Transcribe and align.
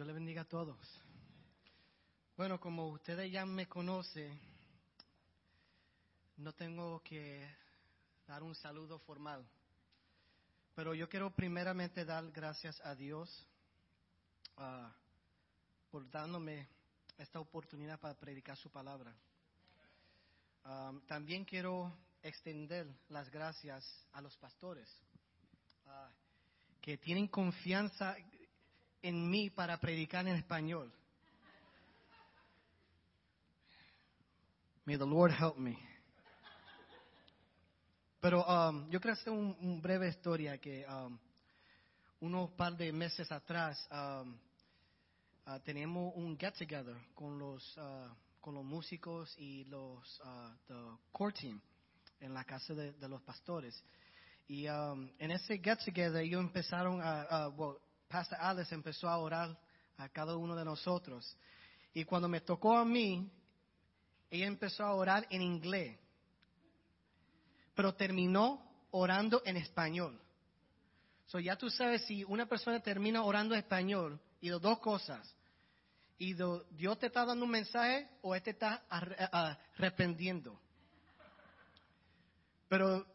Dios 0.00 0.06
le 0.06 0.14
bendiga 0.14 0.40
a 0.40 0.48
todos. 0.48 0.78
Bueno, 2.34 2.58
como 2.58 2.88
ustedes 2.88 3.30
ya 3.30 3.44
me 3.44 3.68
conocen, 3.68 4.40
no 6.38 6.54
tengo 6.54 7.02
que 7.02 7.46
dar 8.26 8.42
un 8.42 8.54
saludo 8.54 8.98
formal. 9.00 9.46
Pero 10.74 10.94
yo 10.94 11.06
quiero 11.06 11.28
primeramente 11.36 12.06
dar 12.06 12.32
gracias 12.32 12.80
a 12.80 12.94
Dios 12.94 13.46
ah, 14.56 14.90
por 15.90 16.10
dándome 16.10 16.66
esta 17.18 17.38
oportunidad 17.38 18.00
para 18.00 18.18
predicar 18.18 18.56
su 18.56 18.70
palabra. 18.70 19.14
Ah, 20.64 20.94
también 21.08 21.44
quiero 21.44 21.94
extender 22.22 22.86
las 23.10 23.28
gracias 23.28 23.84
a 24.12 24.22
los 24.22 24.34
pastores 24.38 24.88
ah, 25.84 26.10
que 26.80 26.96
tienen 26.96 27.28
confianza 27.28 28.16
en 29.02 29.30
mí 29.30 29.50
para 29.50 29.78
predicar 29.78 30.26
en 30.26 30.36
español. 30.36 30.92
May 34.84 34.96
the 34.96 35.06
Lord 35.06 35.32
help 35.32 35.56
me. 35.56 35.78
Pero 38.20 38.44
um, 38.44 38.90
yo 38.90 39.00
quiero 39.00 39.14
hacer 39.14 39.32
una 39.32 39.54
un 39.60 39.80
breve 39.80 40.08
historia 40.08 40.58
que 40.58 40.84
um, 40.86 41.18
unos 42.20 42.50
par 42.50 42.76
de 42.76 42.92
meses 42.92 43.30
atrás 43.32 43.88
um, 43.90 44.36
uh, 45.46 45.58
teníamos 45.60 46.12
un 46.16 46.36
get 46.38 46.54
together 46.58 46.96
con 47.14 47.38
los 47.38 47.76
uh, 47.78 48.08
con 48.40 48.54
los 48.54 48.64
músicos 48.64 49.34
y 49.38 49.64
los 49.64 50.20
uh, 50.20 50.54
the 50.66 50.74
core 51.12 51.32
team 51.32 51.60
en 52.20 52.34
la 52.34 52.44
casa 52.44 52.74
de, 52.74 53.08
los 53.08 53.22
pastores 53.22 53.82
y 54.48 54.66
um, 54.68 55.10
en 55.18 55.30
ese 55.30 55.58
get 55.58 55.78
together 55.84 56.22
ellos 56.22 56.42
empezaron 56.42 57.00
a, 57.02 57.48
well, 57.56 57.78
Pastor 58.10 58.38
Alice 58.40 58.74
empezó 58.74 59.08
a 59.08 59.16
orar 59.18 59.56
a 59.96 60.08
cada 60.08 60.36
uno 60.36 60.56
de 60.56 60.64
nosotros 60.64 61.36
y 61.94 62.04
cuando 62.04 62.28
me 62.28 62.40
tocó 62.40 62.76
a 62.76 62.84
mí 62.84 63.30
ella 64.30 64.46
empezó 64.46 64.84
a 64.84 64.94
orar 64.94 65.26
en 65.30 65.42
inglés 65.42 65.96
pero 67.74 67.94
terminó 67.94 68.60
orando 68.90 69.40
en 69.46 69.56
español. 69.56 70.20
So 71.26 71.38
ya 71.38 71.56
tú 71.56 71.70
sabes 71.70 72.04
si 72.04 72.24
una 72.24 72.44
persona 72.46 72.80
termina 72.80 73.22
orando 73.22 73.54
en 73.54 73.60
español 73.60 74.20
y 74.40 74.48
de 74.50 74.58
dos 74.58 74.80
cosas. 74.80 75.34
Y 76.18 76.34
do- 76.34 76.64
Dios 76.72 76.98
te 76.98 77.06
está 77.06 77.24
dando 77.24 77.44
un 77.46 77.50
mensaje 77.52 78.08
o 78.20 78.34
Él 78.34 78.42
te 78.42 78.50
está 78.50 78.82
arre- 78.90 79.16
arrepentiendo. 79.78 80.60
Pero 82.68 83.06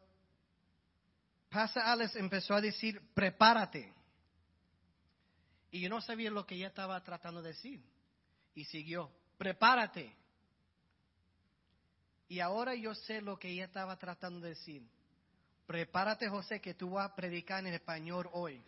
Pastor 1.49 1.83
Alex 1.83 2.15
empezó 2.15 2.55
a 2.55 2.61
decir, 2.61 2.99
prepárate. 3.13 3.93
Y 5.75 5.81
yo 5.81 5.89
no 5.89 5.99
sabía 5.99 6.31
lo 6.31 6.45
que 6.45 6.55
ella 6.55 6.67
estaba 6.67 7.03
tratando 7.03 7.41
de 7.41 7.49
decir. 7.49 7.83
Y 8.53 8.63
siguió, 8.63 9.11
prepárate. 9.37 10.15
Y 12.29 12.39
ahora 12.39 12.73
yo 12.75 12.95
sé 12.95 13.19
lo 13.19 13.37
que 13.37 13.49
ella 13.49 13.65
estaba 13.65 13.97
tratando 13.97 14.39
de 14.39 14.51
decir. 14.51 14.87
Prepárate, 15.67 16.29
José, 16.29 16.61
que 16.61 16.75
tú 16.75 16.91
vas 16.91 17.11
a 17.11 17.13
predicar 17.13 17.59
en 17.59 17.73
español 17.73 18.29
hoy. 18.31 18.63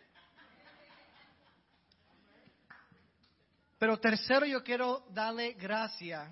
Pero 3.78 3.98
tercero, 3.98 4.44
yo 4.44 4.62
quiero 4.62 5.06
darle 5.08 5.54
gracias 5.54 6.30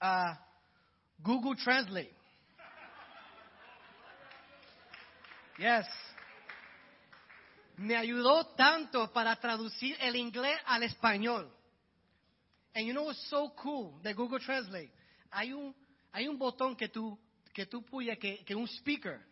a 0.00 0.42
Google 1.18 1.62
Translate. 1.62 2.16
Yes. 5.58 5.86
Me 7.80 7.96
ayudó 7.96 8.44
tanto 8.56 9.10
para 9.10 9.34
traducir 9.36 9.96
el 10.00 10.14
inglés 10.14 10.60
al 10.66 10.82
español. 10.82 11.50
And 12.74 12.86
you 12.86 12.92
know 12.92 13.04
what's 13.06 13.26
so 13.30 13.54
cool 13.56 13.98
de 14.02 14.12
Google 14.12 14.38
Translate? 14.38 14.92
Hay 15.30 15.54
un, 15.54 15.74
hay 16.12 16.28
un 16.28 16.36
botón 16.36 16.76
que 16.76 16.90
tú, 16.90 17.18
que 17.54 17.64
tú 17.64 17.82
puyas, 17.82 18.18
que, 18.18 18.44
que 18.44 18.54
un 18.54 18.68
speaker, 18.68 19.24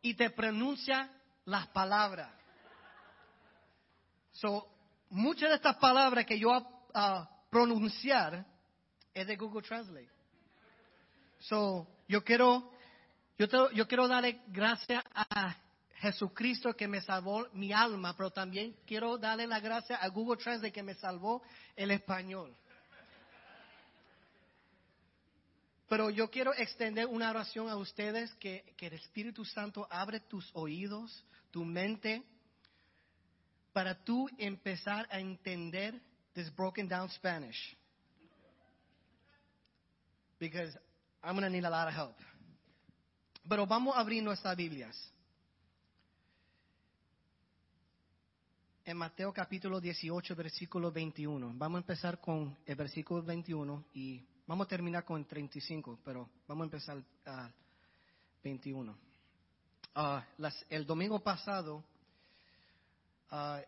y 0.00 0.14
te 0.14 0.30
pronuncia 0.30 1.10
las 1.44 1.66
palabras. 1.66 2.32
So, 4.32 4.66
muchas 5.10 5.50
de 5.50 5.56
estas 5.56 5.76
palabras 5.76 6.24
que 6.24 6.38
yo 6.38 6.50
a 6.94 7.28
pronunciar 7.50 8.42
es 9.12 9.26
de 9.26 9.36
Google 9.36 9.60
Translate. 9.60 10.08
So, 11.40 11.86
yo 12.08 12.24
quiero, 12.24 12.72
yo, 13.36 13.46
te- 13.46 13.74
yo 13.74 13.86
quiero 13.86 14.08
darle 14.08 14.40
gracias 14.46 15.04
a 15.14 15.54
Jesucristo 16.00 16.74
que 16.74 16.88
me 16.88 17.02
salvó 17.02 17.46
mi 17.52 17.72
alma, 17.72 18.16
pero 18.16 18.30
también 18.30 18.74
quiero 18.86 19.18
darle 19.18 19.46
la 19.46 19.60
gracia 19.60 19.96
a 19.96 20.08
Google 20.08 20.42
Translate 20.42 20.72
que 20.72 20.82
me 20.82 20.94
salvó 20.94 21.42
el 21.76 21.90
español. 21.90 22.56
Pero 25.88 26.08
yo 26.08 26.30
quiero 26.30 26.54
extender 26.54 27.06
una 27.06 27.28
oración 27.28 27.68
a 27.68 27.76
ustedes 27.76 28.32
que, 28.36 28.74
que 28.78 28.86
el 28.86 28.94
Espíritu 28.94 29.44
Santo 29.44 29.86
abre 29.90 30.20
tus 30.20 30.48
oídos, 30.54 31.24
tu 31.50 31.64
mente, 31.64 32.22
para 33.72 34.02
tú 34.02 34.28
empezar 34.38 35.06
a 35.10 35.20
entender 35.20 36.00
this 36.32 36.48
broken 36.54 36.88
down 36.88 37.10
Spanish. 37.10 37.76
Because 40.38 40.74
I'm 41.22 41.36
going 41.36 41.52
need 41.52 41.64
a 41.64 41.70
lot 41.70 41.88
of 41.88 41.94
help. 41.94 42.16
Pero 43.46 43.66
vamos 43.66 43.96
a 43.96 44.00
abrir 44.00 44.22
nuestras 44.22 44.56
Biblias. 44.56 44.96
En 48.84 48.96
Mateo 48.96 49.32
capítulo 49.32 49.80
18, 49.80 50.34
versículo 50.34 50.90
21. 50.90 51.52
Vamos 51.54 51.76
a 51.78 51.80
empezar 51.82 52.20
con 52.20 52.56
el 52.66 52.74
versículo 52.76 53.22
21 53.22 53.84
y 53.94 54.24
vamos 54.46 54.66
a 54.66 54.68
terminar 54.68 55.04
con 55.04 55.20
el 55.20 55.26
35, 55.26 56.00
pero 56.04 56.28
vamos 56.48 56.62
a 56.62 56.66
empezar 56.66 57.02
al 57.26 57.52
21. 58.42 58.96
Ah, 59.94 60.24
las- 60.38 60.64
el 60.70 60.86
domingo 60.86 61.20
pasado, 61.20 61.84
ah, 63.30 63.60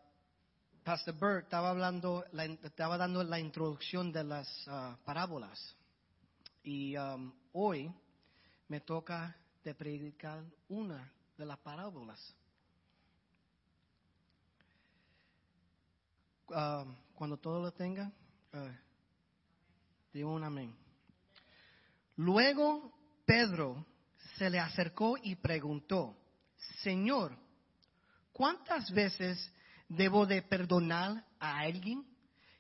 Pastor 0.83 1.15
Bert 1.17 1.45
estaba 1.45 1.71
hablando, 1.71 2.25
la- 2.33 2.45
estaba 2.47 2.97
dando 2.97 3.23
la 3.23 3.39
introducción 3.39 4.11
de 4.13 4.25
las 4.25 4.49
ah, 4.67 4.97
parábolas. 5.05 5.77
Y 6.65 6.97
um, 6.97 7.33
hoy 7.53 7.93
me 8.69 8.81
toca 8.81 9.37
de 9.63 9.75
predicar 9.75 10.43
una 10.69 11.13
de 11.37 11.45
las 11.47 11.59
parábolas. 11.59 12.35
Ah, 16.55 16.85
cuando 17.15 17.39
todo 17.39 17.63
lo 17.63 17.73
tenga, 17.73 18.13
ah, 18.53 18.73
digo 20.13 20.33
un 20.35 20.45
amén. 20.45 20.75
Luego 22.17 22.93
Pedro 23.25 23.87
se 24.37 24.51
le 24.51 24.59
acercó 24.59 25.17
y 25.23 25.37
preguntó, 25.37 26.17
Señor, 26.83 27.37
¿cuántas 28.33 28.91
veces 28.91 29.51
debo 29.89 30.27
de 30.27 30.43
perdonar 30.43 31.25
a 31.39 31.61
alguien 31.61 32.05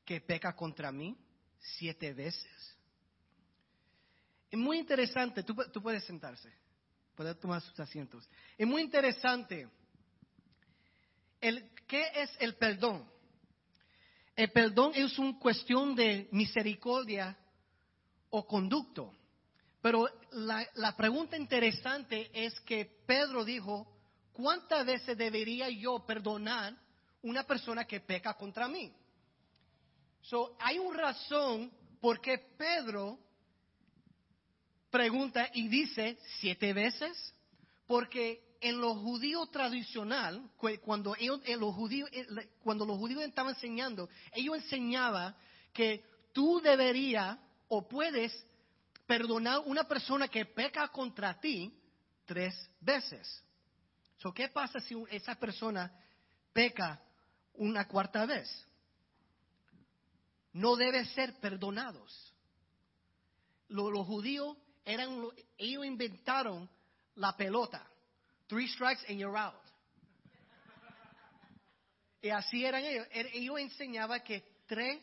que 0.04 0.20
peca 0.20 0.54
contra 0.54 0.90
mí? 0.90 1.16
¿Siete 1.58 2.12
veces? 2.14 2.76
Es 4.50 4.58
muy 4.58 4.78
interesante, 4.78 5.42
tú 5.42 5.82
puedes 5.82 6.04
sentarse, 6.04 6.50
puedes 7.14 7.38
tomar 7.40 7.60
sus 7.60 7.78
asientos. 7.78 8.28
Es 8.56 8.66
muy 8.66 8.82
interesante. 8.82 9.68
El, 11.40 11.70
¿Qué 11.86 12.06
es 12.14 12.30
el 12.38 12.54
perdón? 12.56 13.10
El 14.34 14.50
perdón 14.50 14.92
es 14.94 15.18
una 15.18 15.38
cuestión 15.38 15.94
de 15.94 16.28
misericordia 16.32 17.36
o 18.30 18.46
conducto. 18.46 19.12
Pero 19.80 20.08
la, 20.30 20.66
la 20.74 20.96
pregunta 20.96 21.36
interesante 21.36 22.30
es 22.32 22.58
que 22.60 22.86
Pedro 23.06 23.44
dijo, 23.44 23.86
¿cuántas 24.32 24.86
veces 24.86 25.18
debería 25.18 25.68
yo 25.68 26.04
perdonar 26.06 26.74
una 27.22 27.42
persona 27.44 27.84
que 27.84 28.00
peca 28.00 28.34
contra 28.34 28.68
mí? 28.68 28.92
So, 30.22 30.56
hay 30.60 30.78
una 30.78 30.98
razón 30.98 31.70
por 32.00 32.20
qué 32.20 32.38
Pedro 32.38 33.18
pregunta 34.90 35.48
y 35.52 35.68
dice 35.68 36.18
siete 36.38 36.72
veces, 36.72 37.34
porque 37.86 38.51
en 38.62 38.80
lo 38.80 38.94
judío 38.94 39.44
tradicional, 39.46 40.50
cu- 40.56 40.78
cuando 40.82 41.14
ellos, 41.18 41.40
en 41.44 41.60
los 41.60 41.74
judíos, 41.74 42.08
eh, 42.12 42.26
cuando 42.62 42.86
los 42.86 42.96
judíos 42.96 43.22
estaban 43.22 43.54
enseñando, 43.54 44.08
ellos 44.32 44.56
enseñaban 44.56 45.34
que 45.72 46.04
tú 46.32 46.60
deberías 46.62 47.38
o 47.68 47.86
puedes 47.88 48.32
perdonar 49.06 49.62
una 49.66 49.84
persona 49.84 50.28
que 50.28 50.46
peca 50.46 50.88
contra 50.88 51.38
ti 51.40 51.74
tres 52.24 52.54
veces. 52.80 53.42
So, 54.18 54.32
¿Qué 54.32 54.48
pasa 54.48 54.78
si 54.80 54.94
esa 55.10 55.34
persona 55.34 55.92
peca 56.52 57.02
una 57.54 57.88
cuarta 57.88 58.24
vez? 58.26 58.48
No 60.52 60.76
debe 60.76 61.04
ser 61.06 61.40
perdonados. 61.40 62.32
Lo- 63.68 63.90
los 63.90 64.06
judíos 64.06 64.56
eran, 64.84 65.20
lo- 65.20 65.32
ellos 65.58 65.84
inventaron 65.84 66.70
la 67.16 67.36
pelota. 67.36 67.86
Three 68.52 68.68
strikes 68.68 69.02
and 69.08 69.18
you're 69.18 69.34
out. 69.34 69.54
Y 72.20 72.28
así 72.28 72.66
eran 72.66 72.84
ellos. 72.84 73.06
Er- 73.10 73.30
Ellos 73.32 73.58
enseñaban 73.58 74.20
que 74.22 74.42
tres 74.66 75.02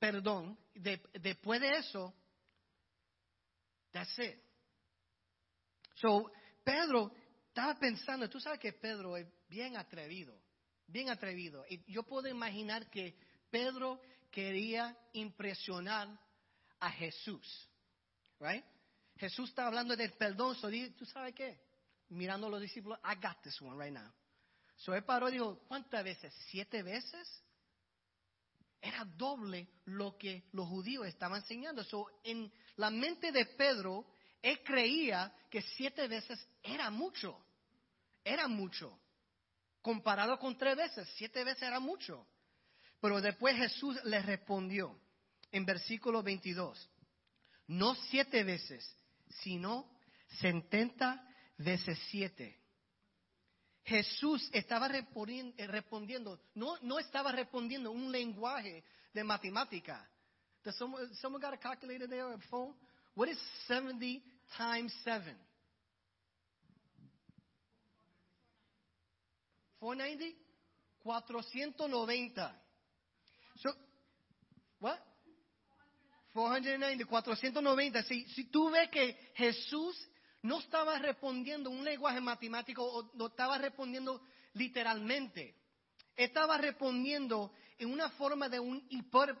perdón, 0.00 0.58
de- 0.74 1.02
después 1.20 1.60
de 1.60 1.68
eso, 1.68 2.14
that's 3.92 4.18
it. 4.18 4.36
So, 5.96 6.32
Pedro 6.64 7.12
estaba 7.48 7.78
pensando, 7.78 8.26
tú 8.30 8.40
sabes 8.40 8.58
que 8.58 8.72
Pedro 8.72 9.18
es 9.18 9.26
bien 9.50 9.76
atrevido, 9.76 10.34
bien 10.86 11.10
atrevido. 11.10 11.66
Y 11.68 11.84
yo 11.92 12.04
puedo 12.04 12.26
imaginar 12.26 12.88
que 12.88 13.14
Pedro 13.50 14.00
quería 14.30 14.96
impresionar 15.12 16.08
a 16.80 16.90
Jesús, 16.90 17.68
right? 18.40 18.64
Jesús 19.18 19.50
está 19.50 19.66
hablando 19.66 19.94
del 19.94 20.14
perdón, 20.14 20.56
so 20.56 20.70
tú 20.96 21.04
sabes 21.04 21.34
qué? 21.34 21.60
Mirando 22.12 22.46
a 22.46 22.50
los 22.50 22.60
discípulos, 22.60 22.98
I 23.04 23.14
got 23.16 23.40
this 23.42 23.60
one 23.60 23.76
right 23.76 23.92
now. 23.92 24.12
So 24.76 24.94
él 24.94 25.04
paró 25.04 25.28
y 25.28 25.32
dijo, 25.32 25.60
¿cuántas 25.68 26.04
veces? 26.04 26.34
¿Siete 26.50 26.82
veces? 26.82 27.42
Era 28.80 29.04
doble 29.04 29.68
lo 29.84 30.18
que 30.18 30.48
los 30.52 30.68
judíos 30.68 31.06
estaban 31.06 31.40
enseñando. 31.40 31.84
So, 31.84 32.06
en 32.24 32.52
la 32.76 32.90
mente 32.90 33.30
de 33.30 33.46
Pedro, 33.46 34.06
él 34.42 34.60
creía 34.64 35.32
que 35.48 35.62
siete 35.62 36.08
veces 36.08 36.44
era 36.62 36.90
mucho. 36.90 37.38
Era 38.24 38.48
mucho. 38.48 38.98
Comparado 39.80 40.38
con 40.38 40.58
tres 40.58 40.76
veces, 40.76 41.08
siete 41.16 41.44
veces 41.44 41.62
era 41.62 41.78
mucho. 41.78 42.26
Pero 43.00 43.20
después 43.20 43.56
Jesús 43.56 43.98
le 44.04 44.20
respondió 44.20 45.00
en 45.50 45.64
versículo 45.64 46.22
22. 46.22 46.90
No 47.68 47.94
siete 47.94 48.42
veces, 48.42 48.84
sino 49.42 49.88
setenta 50.40 51.24
veces 51.62 51.98
siete. 52.10 52.58
Jesús 53.84 54.48
estaba 54.52 54.86
eh, 54.88 55.66
respondiendo, 55.66 56.40
no, 56.54 56.78
no 56.82 56.98
estaba 56.98 57.32
respondiendo 57.32 57.90
un 57.90 58.12
lenguaje 58.12 58.84
de 59.12 59.24
matemática. 59.24 60.08
Does 60.64 60.76
someone, 60.76 61.12
someone 61.16 61.42
got 61.42 61.52
a 61.52 61.56
calculator 61.56 62.06
there 62.06 62.24
or 62.24 62.34
a 62.34 62.38
phone? 62.48 62.74
What 63.14 63.28
is 63.28 63.38
70 63.66 64.22
times 64.56 64.94
7? 65.04 65.34
490? 69.80 70.36
490. 71.02 72.54
So, 73.58 73.72
what? 74.78 74.98
490, 76.32 77.04
490. 77.04 78.02
Si, 78.04 78.24
si 78.28 78.44
tú 78.44 78.70
ves 78.70 78.88
que 78.90 79.16
Jesús 79.34 80.08
no 80.42 80.58
estaba 80.58 80.98
respondiendo 80.98 81.70
un 81.70 81.84
lenguaje 81.84 82.20
matemático 82.20 82.84
o 82.84 83.10
no 83.14 83.26
estaba 83.28 83.58
respondiendo 83.58 84.22
literalmente, 84.54 85.56
estaba 86.16 86.58
respondiendo 86.58 87.52
en 87.78 87.90
una 87.90 88.10
forma 88.10 88.48
de 88.48 88.60
un 88.60 88.86
hiper- 88.90 89.38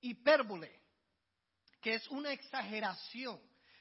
hipérbole, 0.00 0.80
que 1.80 1.94
es 1.94 2.08
una 2.08 2.32
exageración. 2.32 3.40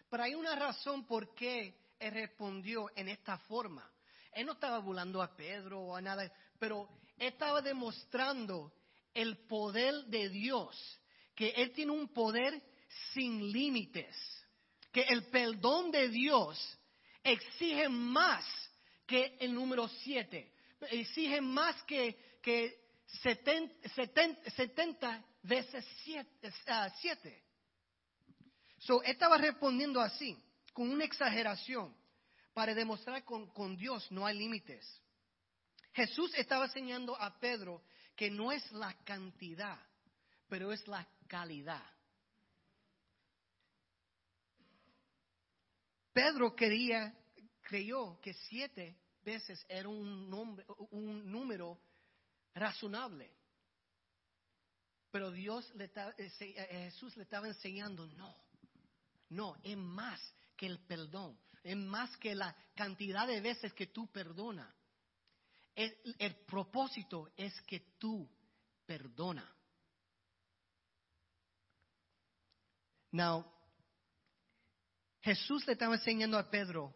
Pero 0.09 0.23
hay 0.23 0.35
una 0.35 0.55
razón 0.55 1.05
por 1.05 1.33
qué 1.33 1.75
él 1.99 2.11
respondió 2.11 2.89
en 2.95 3.09
esta 3.09 3.37
forma. 3.39 3.89
Él 4.31 4.45
no 4.45 4.53
estaba 4.53 4.77
burlando 4.79 5.21
a 5.21 5.35
Pedro 5.35 5.79
o 5.81 5.95
a 5.95 6.01
nada, 6.01 6.31
pero 6.59 6.87
estaba 7.17 7.61
demostrando 7.61 8.71
el 9.13 9.37
poder 9.47 10.05
de 10.05 10.29
Dios, 10.29 10.77
que 11.33 11.49
Él 11.49 11.71
tiene 11.71 11.91
un 11.91 12.09
poder 12.09 12.61
sin 13.13 13.51
límites, 13.51 14.15
que 14.97 15.03
el 15.13 15.25
perdón 15.25 15.91
de 15.91 16.09
Dios 16.09 16.57
exige 17.23 17.87
más 17.87 18.43
que 19.05 19.37
el 19.39 19.53
número 19.53 19.87
siete, 19.87 20.51
exige 20.89 21.39
más 21.39 21.83
que, 21.83 22.39
que 22.41 22.83
seten- 23.23 23.71
seten- 23.95 24.39
70 24.55 25.23
veces 25.43 25.85
siete. 26.03 26.51
ah. 26.65 26.91
So, 28.79 29.03
estaba 29.03 29.37
respondiendo 29.37 30.01
así, 30.01 30.35
con 30.73 30.89
una 30.89 31.03
exageración, 31.03 31.95
para 32.55 32.73
demostrar 32.73 33.23
con, 33.23 33.51
con 33.53 33.77
Dios 33.77 34.11
no 34.11 34.25
hay 34.25 34.35
límites. 34.35 34.83
Jesús 35.93 36.33
estaba 36.33 36.65
enseñando 36.65 37.15
a 37.21 37.39
Pedro 37.39 37.83
que 38.15 38.31
no 38.31 38.51
es 38.51 38.71
la 38.71 38.95
cantidad, 39.03 39.77
pero 40.49 40.73
es 40.73 40.87
la 40.87 41.07
calidad. 41.27 41.85
Pedro 46.17 46.55
quería, 46.55 47.13
creyó 47.61 48.19
que 48.21 48.33
siete 48.33 48.97
veces 49.23 49.63
era 49.69 49.87
un, 49.87 50.27
nombre- 50.27 50.65
un 50.89 51.31
número 51.31 51.79
razonable. 52.55 53.31
Pero 55.11 55.29
Dios 55.29 55.71
le 55.75 55.89
ta- 55.89 56.15
eh, 56.17 56.31
Jesús 56.89 57.15
le 57.17 57.21
estaba 57.21 57.47
enseñando, 57.47 58.07
no, 58.07 58.35
no, 59.29 59.57
es 59.61 59.77
más 59.77 60.19
que 60.55 60.65
el 60.65 60.79
perdón, 60.87 61.37
es 61.61 61.77
más 61.77 62.17
que 62.17 62.33
la 62.33 62.55
cantidad 62.73 63.27
de 63.27 63.39
veces 63.39 63.71
que 63.73 63.85
tú 63.85 64.11
perdonas. 64.11 64.73
El, 65.75 65.95
el 66.17 66.35
propósito 66.47 67.31
es 67.37 67.53
que 67.61 67.79
tú 67.99 68.27
perdona. 68.87 69.55
Now, 73.11 73.45
Jesús 75.27 75.67
le 75.67 75.73
estaba 75.73 75.95
enseñando 75.95 76.37
a 76.37 76.49
Pedro 76.49 76.95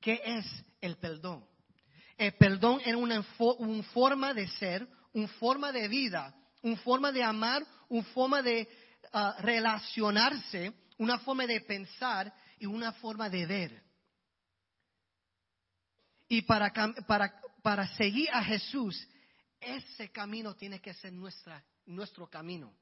qué 0.00 0.20
es 0.24 0.46
el 0.80 0.96
perdón. 0.96 1.44
El 2.16 2.32
perdón 2.34 2.80
era 2.84 2.96
una 2.96 3.20
fo- 3.36 3.56
un 3.58 3.82
forma 3.82 4.32
de 4.32 4.46
ser, 4.46 4.86
una 5.12 5.26
forma 5.26 5.72
de 5.72 5.88
vida, 5.88 6.32
una 6.62 6.76
forma 6.76 7.10
de 7.10 7.24
amar, 7.24 7.66
una 7.88 8.04
forma 8.04 8.42
de 8.42 8.68
ah, 9.12 9.34
relacionarse, 9.40 10.72
una 10.98 11.18
forma 11.18 11.48
de 11.48 11.60
pensar 11.62 12.32
y 12.60 12.66
una 12.66 12.92
forma 12.92 13.28
de 13.28 13.44
ver. 13.44 13.82
Y 16.28 16.42
para, 16.42 16.72
para, 17.08 17.40
para 17.60 17.88
seguir 17.96 18.30
a 18.30 18.44
Jesús, 18.44 19.08
ese 19.58 20.12
camino 20.12 20.54
tiene 20.54 20.80
que 20.80 20.94
ser 20.94 21.12
nuestra, 21.12 21.64
nuestro 21.86 22.30
camino. 22.30 22.72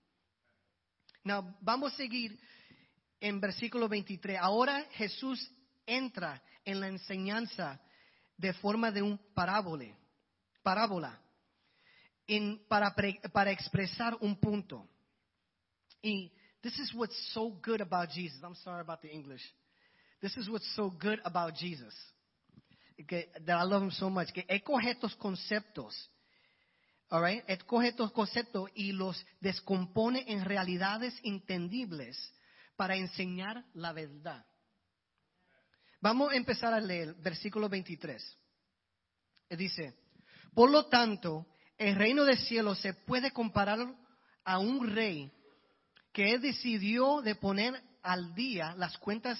Now, 1.24 1.56
vamos 1.62 1.94
a 1.94 1.96
seguir 1.96 2.38
en 3.22 3.40
versículo 3.40 3.88
23. 3.88 4.36
Ahora 4.40 4.84
Jesús 4.92 5.48
entra 5.86 6.42
en 6.64 6.80
la 6.80 6.88
enseñanza 6.88 7.80
de 8.36 8.52
forma 8.54 8.90
de 8.90 9.00
un 9.00 9.16
parábole, 9.32 9.96
parábola, 10.62 11.20
para, 12.68 12.94
pre- 12.94 13.20
para 13.32 13.52
expresar 13.52 14.16
un 14.20 14.36
punto. 14.36 14.88
Y 16.02 16.32
this 16.62 16.76
is 16.78 16.92
what's 16.94 17.16
so 17.32 17.50
good 17.64 17.80
about 17.80 18.10
Jesus. 18.10 18.42
I'm 18.42 18.56
sorry 18.56 18.80
about 18.80 19.00
the 19.02 19.12
English. 19.12 19.42
This 20.20 20.36
is 20.36 20.48
what's 20.48 20.66
so 20.74 20.90
good 20.90 21.20
about 21.24 21.54
Jesus. 21.54 21.94
Que, 23.06 23.30
that 23.46 23.56
I 23.56 23.64
love 23.64 23.82
him 23.84 23.90
so 23.92 24.10
much. 24.10 24.32
Que 24.32 24.44
él 24.48 24.62
coge 24.64 24.90
estos 24.90 25.14
conceptos, 25.16 26.10
all 27.08 27.22
right? 27.22 27.44
Estos 27.46 28.10
conceptos 28.12 28.68
y 28.74 28.92
los 28.92 29.24
descompone 29.40 30.24
en 30.26 30.44
realidades 30.44 31.14
entendibles 31.22 32.16
para 32.82 32.96
enseñar 32.96 33.64
la 33.74 33.92
verdad. 33.92 34.44
Vamos 36.00 36.32
a 36.32 36.34
empezar 36.34 36.74
a 36.74 36.80
leer 36.80 37.14
versículo 37.14 37.68
23. 37.68 38.20
Eh, 39.50 39.56
Dice, 39.56 39.94
por 40.52 40.68
lo 40.68 40.86
tanto, 40.86 41.46
el 41.78 41.94
reino 41.94 42.24
del 42.24 42.38
cielo 42.38 42.74
se 42.74 42.92
puede 42.92 43.30
comparar 43.30 43.78
a 44.44 44.58
un 44.58 44.92
rey 44.92 45.30
que 46.12 46.40
decidió 46.40 47.20
de 47.20 47.36
poner 47.36 47.80
al 48.02 48.34
día 48.34 48.74
las 48.76 48.98
cuentas 48.98 49.38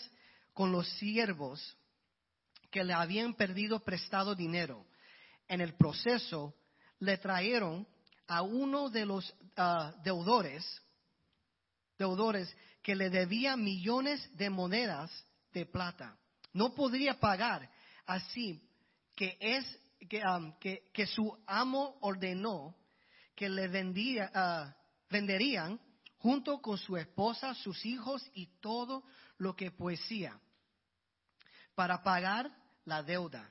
con 0.53 0.71
los 0.71 0.89
siervos 0.91 1.77
que 2.71 2.85
le 2.85 2.93
habían 2.93 3.35
perdido 3.35 3.81
prestado 3.81 4.37
dinero. 4.37 4.87
En 5.49 5.61
el 5.61 5.75
proceso 5.75 6.55
le 7.01 7.19
trajeron 7.19 7.89
a 8.29 8.43
uno 8.43 8.89
de 8.89 9.05
los 9.05 9.35
ah, 9.57 9.93
deudores, 10.05 10.65
deudores 12.03 12.55
que 12.83 12.95
le 12.97 13.11
debía 13.11 13.57
millones 13.57 14.19
de 14.37 14.51
monedas 14.51 15.11
de 15.53 15.67
plata. 15.67 16.17
No 16.53 16.75
podría 16.75 17.19
pagar, 17.21 17.71
así 18.07 18.61
que 19.15 19.37
es 19.41 19.65
que, 20.09 20.83
que- 20.93 21.07
su 21.07 21.37
amo 21.47 21.97
ordenó 22.01 22.75
que 23.37 23.49
le 23.49 23.69
vendía, 23.69 24.31
ah, 24.35 24.75
venderían 25.09 25.81
junto 26.19 26.61
con 26.61 26.77
su 26.77 26.97
esposa, 26.97 27.55
sus 27.55 27.85
hijos 27.87 28.29
y 28.35 28.47
todo 28.61 29.05
lo 29.39 29.55
que 29.55 29.71
poesía 29.71 30.39
para 31.75 32.03
pagar 32.03 32.51
la 32.85 33.03
deuda. 33.03 33.51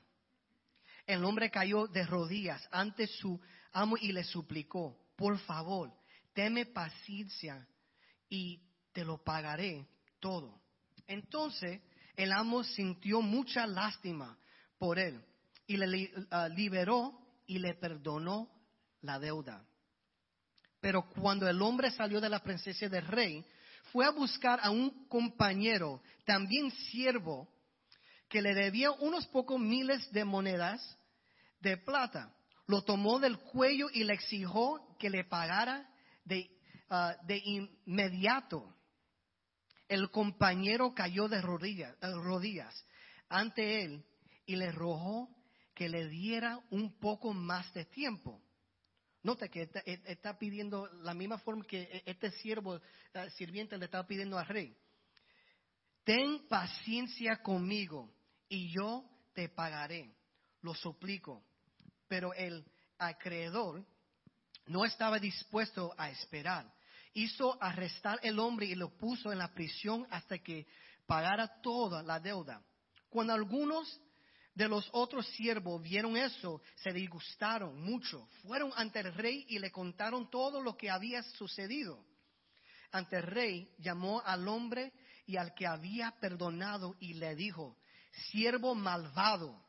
El 1.06 1.24
hombre 1.24 1.50
cayó 1.50 1.86
de 1.86 2.04
rodillas 2.04 2.66
ante 2.70 3.06
su 3.06 3.40
amo 3.72 3.96
y 3.98 4.12
le 4.12 4.24
suplicó, 4.24 4.96
por 5.16 5.38
favor, 5.38 5.90
teme 6.34 6.66
paciencia 6.66 7.66
y 8.32 8.58
te 8.94 9.04
lo 9.04 9.22
pagaré 9.22 9.86
todo. 10.18 10.58
Entonces 11.06 11.82
el 12.16 12.32
amo 12.32 12.64
sintió 12.64 13.20
mucha 13.20 13.66
lástima 13.66 14.38
por 14.78 14.98
él 14.98 15.22
y 15.66 15.76
le 15.76 16.10
ah, 16.30 16.48
liberó 16.48 17.12
y 17.46 17.58
le 17.58 17.74
perdonó 17.74 18.48
la 19.02 19.18
deuda. 19.18 19.62
Pero 20.80 21.10
cuando 21.10 21.46
el 21.46 21.60
hombre 21.60 21.90
salió 21.90 22.22
de 22.22 22.30
la 22.30 22.42
presencia 22.42 22.88
del 22.88 23.06
rey, 23.06 23.44
fue 23.92 24.06
a 24.06 24.10
buscar 24.10 24.60
a 24.62 24.70
un 24.70 25.06
compañero, 25.08 26.02
también 26.24 26.70
siervo, 26.70 27.46
que 28.30 28.40
le 28.40 28.54
debía 28.54 28.92
unos 28.92 29.26
pocos 29.26 29.60
miles 29.60 30.10
de 30.10 30.24
monedas 30.24 30.98
de 31.60 31.76
plata. 31.76 32.34
Lo 32.66 32.80
tomó 32.80 33.18
del 33.18 33.38
cuello 33.38 33.88
y 33.92 34.04
le 34.04 34.14
exigió 34.14 34.80
que 34.98 35.10
le 35.10 35.24
pagara 35.24 35.86
de, 36.24 36.50
ah, 36.92 37.16
de 37.24 37.42
inmediato. 37.44 38.76
El 39.88 40.10
compañero 40.10 40.94
cayó 40.94 41.28
de 41.28 41.40
rodillas, 41.40 41.96
rodillas 42.00 42.86
ante 43.28 43.82
él 43.82 44.04
y 44.46 44.56
le 44.56 44.70
rogó 44.72 45.28
que 45.74 45.88
le 45.88 46.08
diera 46.08 46.60
un 46.70 46.98
poco 46.98 47.32
más 47.32 47.72
de 47.74 47.84
tiempo. 47.86 48.40
Nota 49.22 49.48
que 49.48 49.70
está, 49.84 50.38
pidiendo 50.38 50.86
la 51.02 51.14
misma 51.14 51.38
forma 51.38 51.64
que 51.64 51.82
e, 51.82 52.02
este 52.06 52.30
siervo, 52.32 52.76
eh, 52.76 53.30
sirviente 53.36 53.78
le 53.78 53.84
estaba 53.84 54.06
pidiendo 54.06 54.38
al 54.38 54.46
rey. 54.46 54.76
Ten 56.04 56.48
paciencia 56.48 57.40
conmigo 57.40 58.12
y 58.48 58.70
yo 58.72 59.04
te 59.32 59.48
pagaré. 59.48 60.14
Lo 60.60 60.74
suplico. 60.74 61.44
Pero 62.08 62.34
el 62.34 62.64
acreedor 62.98 63.84
no 64.66 64.84
estaba 64.84 65.18
dispuesto 65.18 65.94
a 65.96 66.10
esperar. 66.10 66.72
Hizo 67.14 67.62
arrestar 67.62 68.18
el 68.22 68.38
hombre 68.38 68.66
y 68.66 68.74
lo 68.74 68.96
puso 68.96 69.32
en 69.32 69.38
la 69.38 69.52
prisión 69.52 70.06
hasta 70.10 70.38
que 70.38 70.66
pagara 71.06 71.60
toda 71.60 72.02
la 72.02 72.18
deuda. 72.18 72.62
Cuando 73.10 73.34
algunos 73.34 74.00
de 74.54 74.68
los 74.68 74.88
otros 74.92 75.26
siervos 75.28 75.82
vieron 75.82 76.16
eso, 76.16 76.62
se 76.76 76.92
disgustaron 76.92 77.82
mucho. 77.82 78.28
Fueron 78.42 78.72
ante 78.76 79.00
el 79.00 79.14
rey 79.14 79.44
y 79.48 79.58
le 79.58 79.70
contaron 79.70 80.30
todo 80.30 80.60
lo 80.60 80.76
que 80.76 80.90
había 80.90 81.22
sucedido. 81.22 82.04
Ante 82.90 83.16
el 83.16 83.22
rey 83.22 83.74
llamó 83.78 84.22
al 84.24 84.46
hombre 84.48 84.92
y 85.26 85.36
al 85.36 85.54
que 85.54 85.66
había 85.66 86.12
perdonado 86.20 86.94
y 87.00 87.14
le 87.14 87.34
dijo, 87.34 87.78
siervo 88.30 88.74
malvado, 88.74 89.64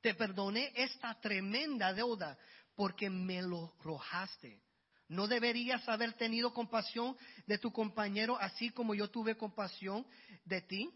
te 0.00 0.14
perdoné 0.14 0.72
esta 0.74 1.18
tremenda 1.20 1.92
deuda 1.92 2.38
porque 2.74 3.08
me 3.08 3.42
lo 3.42 3.74
rojaste. 3.80 4.60
¿No 5.08 5.28
deberías 5.28 5.88
haber 5.88 6.14
tenido 6.14 6.52
compasión 6.52 7.16
de 7.46 7.58
tu 7.58 7.72
compañero 7.72 8.36
así 8.40 8.70
como 8.70 8.94
yo 8.94 9.08
tuve 9.08 9.36
compasión 9.36 10.06
de 10.44 10.62
ti? 10.62 10.90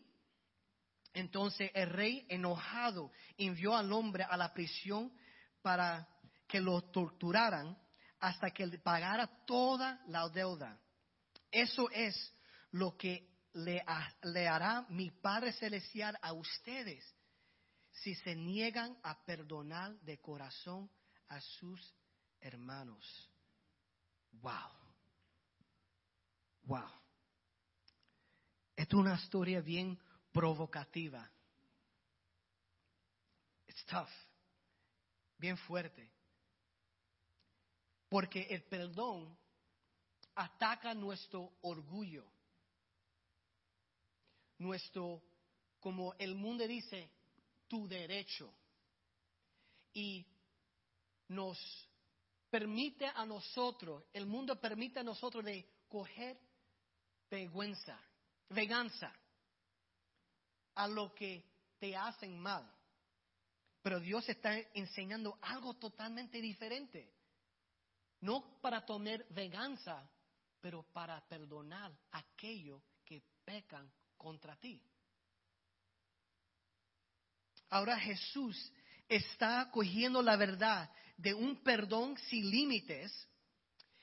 Entonces 1.13 1.71
el 1.75 1.91
rey 1.91 2.27
enojado 2.29 3.13
envió 3.37 3.77
al 3.77 3.93
hombre 3.93 4.25
a 4.25 4.37
la 4.37 4.53
prisión 4.53 5.13
para 5.63 6.09
que 6.47 6.61
lo 6.61 6.83
torturaran 6.91 7.77
hasta 8.19 8.51
que 8.51 8.67
pagara 8.79 9.29
toda 9.47 10.03
la 10.07 10.29
deuda. 10.29 10.79
Eso 11.51 11.91
es 11.91 12.33
lo 12.73 12.97
que 12.97 13.29
le, 13.53 13.83
hará 14.49 14.87
mi 14.89 15.11
Padre 15.11 15.53
Celestial 15.53 16.19
a 16.23 16.33
ustedes 16.33 17.05
si 17.93 18.15
se 18.15 18.37
niegan 18.37 18.97
a 19.03 19.25
perdonar 19.25 19.99
de 20.01 20.21
corazón 20.21 20.91
a 21.29 21.41
sus 21.41 21.95
hermanos. 22.41 23.30
Wow. 24.33 24.71
Wow. 26.65 26.91
es 28.77 28.93
una 28.93 29.15
historia 29.15 29.61
bien 29.61 29.99
provocativa. 30.33 31.29
It's 33.67 33.85
tough. 33.87 34.09
Bien 35.39 35.57
fuerte. 35.57 36.11
Porque 38.09 38.43
el 38.51 38.63
perdón 38.65 39.37
ataca 40.35 40.95
nuestro 40.95 41.53
orgullo 41.63 42.25
nuestro, 44.61 45.23
como 45.81 46.15
el 46.19 46.35
mundo 46.35 46.67
dice, 46.67 47.11
tu 47.67 47.89
derecho. 47.89 48.53
Y 49.93 50.25
nos 51.29 51.59
permite 52.51 53.07
a 53.07 53.25
nosotros, 53.25 54.05
el 54.13 54.27
mundo 54.27 54.61
permite 54.61 55.01
a 55.01 55.05
nosotros 55.05 55.45
de 55.45 55.67
coger 55.89 56.39
vergüenza, 57.31 57.99
venganza 58.49 59.13
a 60.75 60.89
lo 60.89 61.15
que 61.15 61.45
te 61.79 61.97
hacen 61.97 62.39
mal. 62.39 62.69
Pero 63.83 64.01
Dios 64.01 64.29
está 64.29 64.59
enseñando 64.75 65.39
algo 65.41 65.75
totalmente 65.75 66.41
diferente. 66.41 67.11
No 68.21 68.61
para 68.61 68.85
tomar 68.85 69.25
venganza, 69.31 70.07
pero 70.61 70.83
para 70.93 71.27
perdonar 71.27 71.91
a 72.13 72.19
aquellos 72.19 72.83
que 73.05 73.23
pecan 73.45 73.91
contra 74.17 74.57
ti. 74.57 74.83
Ahora 77.71 77.99
Jesús 77.99 78.73
está 79.09 79.71
cogiendo 79.71 80.21
la 80.23 80.37
verdad 80.37 80.91
de 81.21 81.35
un 81.35 81.63
perdón 81.63 82.17
sin 82.29 82.51
límites 82.51 83.13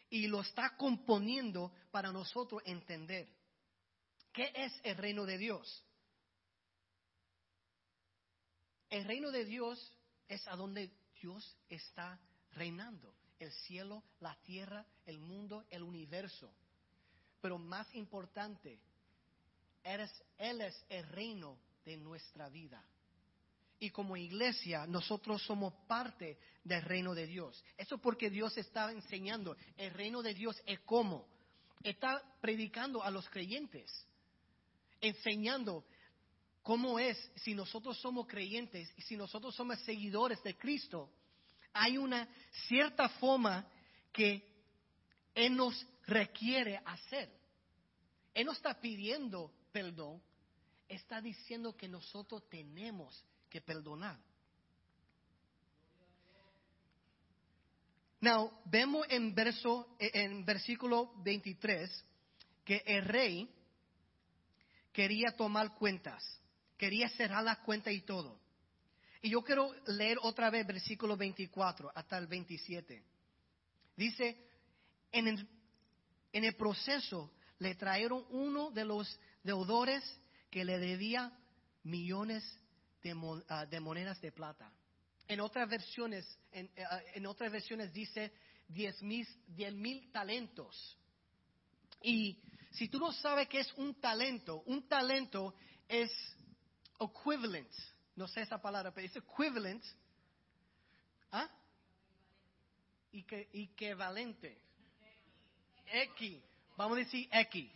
y 0.09 0.27
lo 0.27 0.41
está 0.41 0.77
componiendo 0.77 1.71
para 1.91 2.11
nosotros 2.11 2.61
entender. 2.65 3.27
¿Qué 4.31 4.51
es 4.53 4.73
el 4.83 4.97
reino 4.97 5.25
de 5.25 5.37
Dios? 5.37 5.83
El 8.89 9.05
reino 9.05 9.31
de 9.31 9.45
Dios 9.45 9.93
es 10.27 10.47
a 10.47 10.55
donde 10.55 10.91
Dios 11.19 11.57
está 11.69 12.19
reinando. 12.51 13.13
El 13.39 13.51
cielo, 13.51 14.03
la 14.19 14.35
tierra, 14.43 14.85
el 15.05 15.19
mundo, 15.19 15.65
el 15.69 15.83
universo. 15.83 16.51
Pero 17.41 17.57
más 17.57 17.93
importante, 17.95 18.79
él 19.83 20.61
es 20.61 20.85
el 20.89 21.07
reino 21.09 21.57
de 21.83 21.97
nuestra 21.97 22.49
vida. 22.49 22.83
Y 23.79 23.91
como 23.91 24.17
iglesia, 24.17 24.87
nosotros 24.87 25.41
somos 25.43 25.73
parte 25.87 26.39
del 26.63 26.81
reino 26.81 27.13
de 27.13 27.27
Dios. 27.27 27.63
Eso 27.77 27.97
porque 27.99 28.29
Dios 28.29 28.57
está 28.57 28.91
enseñando. 28.91 29.55
El 29.77 29.93
reino 29.93 30.21
de 30.23 30.33
Dios 30.33 30.61
es 30.65 30.79
como. 30.81 31.27
Está 31.83 32.23
predicando 32.41 33.03
a 33.03 33.11
los 33.11 33.29
creyentes. 33.29 33.91
Enseñando 34.99 35.85
cómo 36.63 36.97
es 36.97 37.17
si 37.35 37.53
nosotros 37.53 37.99
somos 37.99 38.25
creyentes 38.27 38.91
y 38.97 39.01
si 39.03 39.15
nosotros 39.15 39.55
somos 39.55 39.79
seguidores 39.81 40.41
de 40.43 40.57
Cristo. 40.57 41.11
Hay 41.73 41.97
una 41.97 42.27
cierta 42.67 43.07
forma 43.09 43.67
que 44.11 44.43
Él 45.35 45.55
nos 45.55 45.85
requiere 46.07 46.81
hacer. 46.83 47.29
Él 48.33 48.47
no 48.47 48.53
está 48.53 48.79
pidiendo 48.81 49.51
perdón, 49.77 50.19
está 50.87 51.21
diciendo 51.21 51.77
que 51.77 51.87
nosotros 51.87 52.49
tenemos 52.49 53.23
que 53.49 53.61
perdonar. 53.61 54.19
Now, 58.19 58.51
vemos 58.65 59.05
en, 59.09 59.35
verso, 59.35 59.95
en 59.99 60.43
versículo 60.43 61.13
23 61.23 62.05
que 62.65 62.83
el 62.85 63.05
rey 63.05 63.49
quería 64.91 65.31
tomar 65.37 65.75
cuentas, 65.75 66.23
quería 66.77 67.07
cerrar 67.09 67.43
las 67.43 67.59
cuentas 67.59 67.93
y 67.93 68.01
todo. 68.01 68.39
Y 69.21 69.29
yo 69.29 69.43
quiero 69.43 69.73
leer 69.87 70.17
otra 70.21 70.49
vez 70.49 70.65
versículo 70.65 71.15
24 71.15 71.91
hasta 71.93 72.17
el 72.17 72.27
27. 72.27 73.03
Dice, 73.95 74.37
en 75.11 75.27
el, 75.27 75.47
en 76.33 76.43
el 76.43 76.55
proceso 76.55 77.31
le 77.59 77.75
trajeron 77.75 78.25
uno 78.29 78.71
de 78.71 78.85
los 78.85 79.19
deudores 79.43 80.03
que 80.49 80.65
le 80.65 80.77
debía 80.77 81.31
millones 81.83 82.43
ah, 82.43 82.66
de, 83.01 83.79
monedas 83.79 84.19
de 84.21 84.31
plata. 84.31 84.71
En 85.27 85.39
otras 85.41 85.69
versiones, 85.69 86.25
en, 86.51 86.69
ah, 86.89 87.01
otras 87.27 87.51
versiones 87.51 87.93
dice 87.93 88.31
diez 88.67 89.01
mil, 89.01 89.27
diez 89.47 89.73
mil 89.73 90.11
talentos. 90.11 90.97
Y 92.01 92.41
si 92.71 92.87
tú 92.87 92.99
no 92.99 93.11
sabes 93.11 93.47
qué 93.47 93.59
es 93.59 93.73
un 93.73 93.99
talento, 93.99 94.61
un 94.65 94.87
talento 94.87 95.55
es 95.87 96.11
equivalent. 96.99 97.71
No 98.15 98.27
sé 98.27 98.41
esa 98.41 98.61
palabra, 98.61 98.93
pero 98.93 99.07
es 99.07 99.15
equivalent. 99.15 99.83
¿Ah? 101.31 101.49
Y 103.11 103.23
que, 103.23 103.49
equivalente. 103.53 104.61
X. 105.85 106.41
Vamos 106.75 106.97
a 106.97 106.99
decir 106.99 107.27
X 107.31 107.71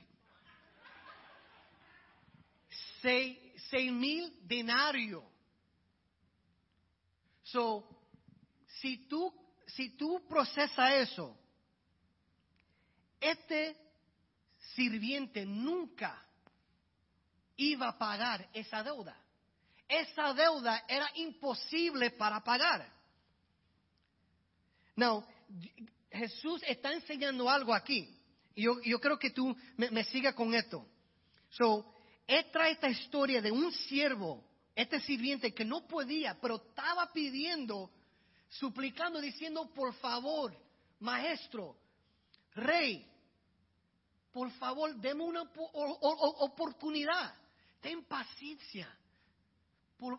seis, 3.02 3.38
mil 3.92 4.38
denarios. 4.48 5.24
So, 7.44 7.88
si 8.80 9.08
tú, 9.08 9.34
si 9.68 9.98
tú 9.98 10.26
procesas 10.28 10.94
eso, 10.94 11.38
este 13.20 13.78
sirviente 14.76 15.46
nunca 15.46 16.26
iba 17.58 17.90
a 17.90 17.98
pagar 17.98 18.50
esa 18.54 18.84
deuda. 18.84 19.18
Esa 19.88 20.34
deuda 20.34 20.86
era 20.88 21.10
imposible 21.16 22.12
para 22.12 22.42
pagar. 22.44 22.90
No, 24.96 25.26
Jesús 26.10 26.62
está 26.68 26.94
enseñando 26.94 27.50
algo 27.50 27.74
aquí. 27.74 28.18
Yo, 28.56 28.82
yo 28.82 29.00
creo 29.00 29.18
que 29.18 29.32
tú 29.32 29.56
me, 29.78 29.92
me 29.92 30.04
sigas 30.06 30.34
con 30.34 30.54
esto. 30.54 30.86
So, 31.50 31.91
él 32.32 32.50
trae 32.50 32.72
esta 32.72 32.88
historia 32.88 33.42
de 33.42 33.52
un 33.52 33.74
siervo, 33.74 34.42
este 34.74 35.02
sirviente 35.02 35.54
que 35.54 35.66
no 35.66 35.86
podía, 35.86 36.40
pero 36.40 36.56
estaba 36.56 37.12
pidiendo, 37.12 37.92
suplicando, 38.48 39.20
diciendo, 39.20 39.70
por 39.74 39.94
favor, 39.96 40.56
maestro, 41.02 41.76
rey, 42.56 43.06
por 44.32 44.50
favor, 44.52 44.96
deme 44.96 45.26
una 45.26 45.42
oportunidad, 45.42 47.36
ten 47.82 48.06
paciencia 48.06 48.88
por, 49.98 50.18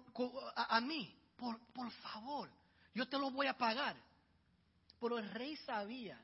a, 0.55 0.81
mí, 0.83 1.17
por, 1.35 1.59
por 1.73 1.91
favor, 1.91 2.51
yo 2.93 3.09
te 3.09 3.19
lo 3.19 3.31
voy 3.31 3.47
a 3.47 3.57
pagar. 3.57 3.97
Pero 5.01 5.19
el 5.19 5.31
rey 5.31 5.57
sabía 5.57 6.21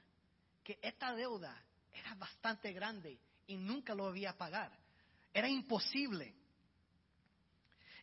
que 0.63 0.79
esta 0.83 1.15
deuda 1.15 1.61
era 1.93 2.15
bastante 2.15 2.75
grande 2.75 3.19
y 3.47 3.57
nunca 3.57 3.95
lo 3.95 4.07
había 4.07 4.37
pagar. 4.37 4.71
Era 5.33 5.49
imposible. 5.49 6.35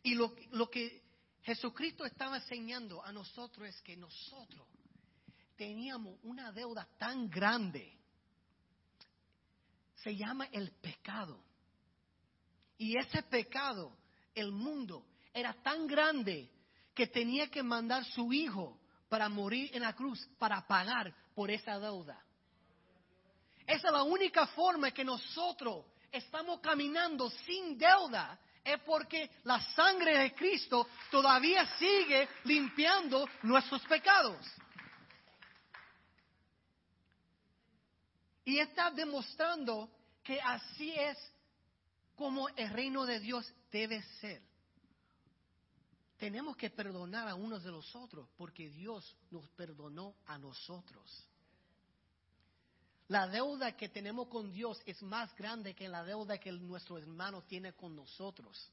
Y 0.03 0.15
lo, 0.15 0.35
lo 0.51 0.69
que 0.69 1.03
Jesucristo 1.41 2.05
estaba 2.05 2.37
enseñando 2.37 3.03
a 3.03 3.11
nosotros 3.11 3.67
es 3.67 3.81
que 3.81 3.95
nosotros 3.95 4.67
teníamos 5.55 6.17
una 6.23 6.51
deuda 6.51 6.87
tan 6.97 7.29
grande. 7.29 7.97
Se 9.95 10.15
llama 10.15 10.45
el 10.51 10.71
pecado. 10.71 11.43
Y 12.77 12.97
ese 12.97 13.23
pecado, 13.23 13.95
el 14.33 14.51
mundo, 14.51 15.05
era 15.33 15.53
tan 15.61 15.87
grande 15.87 16.49
que 16.93 17.07
tenía 17.07 17.49
que 17.49 17.63
mandar 17.63 18.05
su 18.05 18.31
hijo 18.33 18.79
para 19.09 19.29
morir 19.29 19.69
en 19.73 19.81
la 19.81 19.93
cruz, 19.93 20.27
para 20.37 20.65
pagar 20.65 21.13
por 21.33 21.51
esa 21.51 21.79
deuda. 21.79 22.21
Esa 23.67 23.87
es 23.87 23.93
la 23.93 24.03
única 24.03 24.47
forma 24.47 24.91
que 24.91 25.03
nosotros 25.03 25.85
estamos 26.17 26.59
caminando 26.59 27.29
sin 27.45 27.77
deuda. 27.77 28.39
Es 28.63 28.79
porque 28.81 29.29
la 29.43 29.61
sangre 29.73 30.17
de 30.17 30.33
Cristo 30.33 30.87
todavía 31.11 31.77
sigue 31.77 32.27
limpiando 32.45 33.27
nuestros 33.43 33.81
pecados. 33.83 34.43
Y 38.43 38.59
está 38.59 38.89
demostrando 38.91 39.89
que 40.23 40.41
así 40.41 40.91
es 40.95 41.17
como 42.15 42.49
el 42.49 42.69
reino 42.69 43.05
de 43.05 43.19
Dios 43.19 43.51
debe 43.71 44.01
ser. 44.19 44.41
Tenemos 46.17 46.55
que 46.55 46.69
perdonar 46.69 47.27
a 47.27 47.35
unos 47.35 47.63
de 47.63 47.71
los 47.71 47.95
otros 47.95 48.27
porque 48.37 48.69
Dios 48.69 49.15
nos 49.29 49.47
perdonó 49.49 50.15
a 50.25 50.37
nosotros. 50.37 51.27
La 53.07 53.27
deuda 53.27 53.75
que 53.77 53.89
tenemos 53.89 54.27
con 54.27 54.51
Dios 54.51 54.81
es 54.85 55.01
más 55.03 55.35
grande 55.35 55.75
que 55.75 55.87
la 55.87 56.03
deuda 56.03 56.39
que 56.39 56.51
nuestro 56.51 56.97
hermano 56.97 57.43
tiene 57.43 57.73
con 57.73 57.95
nosotros. 57.95 58.71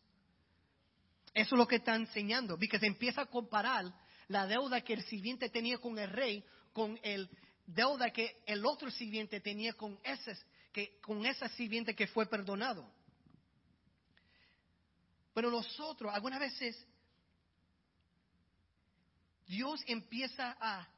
Eso 1.35 1.55
es 1.55 1.59
lo 1.59 1.67
que 1.67 1.77
está 1.77 1.95
enseñando, 1.95 2.59
porque 2.59 2.79
se 2.79 2.87
empieza 2.87 3.23
a 3.23 3.27
comparar 3.27 3.93
la 4.29 4.47
deuda 4.47 4.81
que 4.81 4.95
el 4.95 5.05
sirviente 5.05 5.51
tenía 5.51 5.79
con 5.79 5.99
el 5.99 6.11
rey 6.11 6.45
con 6.73 6.99
el 7.03 7.29
deuda 7.67 8.11
que 8.11 8.43
el 8.47 8.65
otro 8.65 8.91
sirviente 8.91 9.41
tenía 9.41 9.75
con 9.75 9.99
ese, 10.03 10.37
que, 10.73 10.99
con 11.01 11.25
ese 11.25 11.49
sirviente 11.51 11.95
que 11.95 12.07
fue 12.07 12.27
perdonado. 12.27 12.91
Pero 15.35 15.51
nosotros, 15.51 16.13
algunas 16.13 16.41
veces, 16.41 16.87
Dios 19.47 19.83
empieza 19.87 20.57
a, 20.61 20.89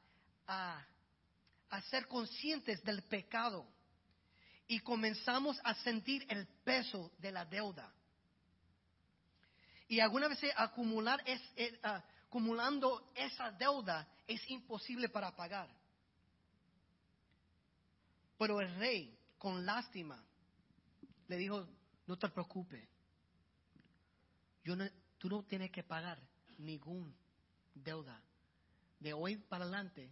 a 0.47 0.87
a 1.75 1.83
ser 1.83 2.07
conscientes 2.07 2.83
del 2.85 3.02
pecado 3.02 3.66
y 4.69 4.78
comenzamos 4.78 5.59
a 5.64 5.75
sentir 5.75 6.25
el 6.28 6.47
peso 6.62 7.11
de 7.19 7.32
la 7.32 7.45
deuda. 7.45 7.93
Y 9.89 9.99
alguna 9.99 10.28
vez 10.28 10.39
acumular 10.56 11.21
es, 11.26 11.41
eh, 11.56 11.78
ah, 11.82 12.02
acumulando 12.28 13.10
esa 13.17 13.50
deuda 13.50 14.08
es 14.26 14.49
imposible 14.49 15.08
para 15.08 15.34
pagar. 15.34 15.69
Pero 18.39 18.60
el 18.60 18.73
rey, 18.76 19.19
con 19.37 19.67
lástima, 19.67 20.25
le 21.26 21.37
dijo, 21.37 21.67
no 22.06 22.17
te 22.17 22.28
preocupes, 22.28 22.89
Yo 24.63 24.76
tú 25.19 25.28
no 25.28 25.43
tienes 25.43 25.73
que 25.73 25.82
pagar 25.82 26.21
ningún 26.58 27.15
deuda. 27.75 28.23
De 29.00 29.13
hoy 29.13 29.37
para 29.37 29.65
adelante, 29.65 30.10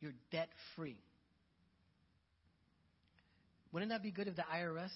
you're 0.00 0.14
debt 0.30 0.48
free. 0.74 0.98
Wouldn't 3.72 3.90
that 3.90 4.02
be 4.02 4.10
good 4.10 4.28
if 4.28 4.36
the 4.36 4.42
IRS? 4.42 4.90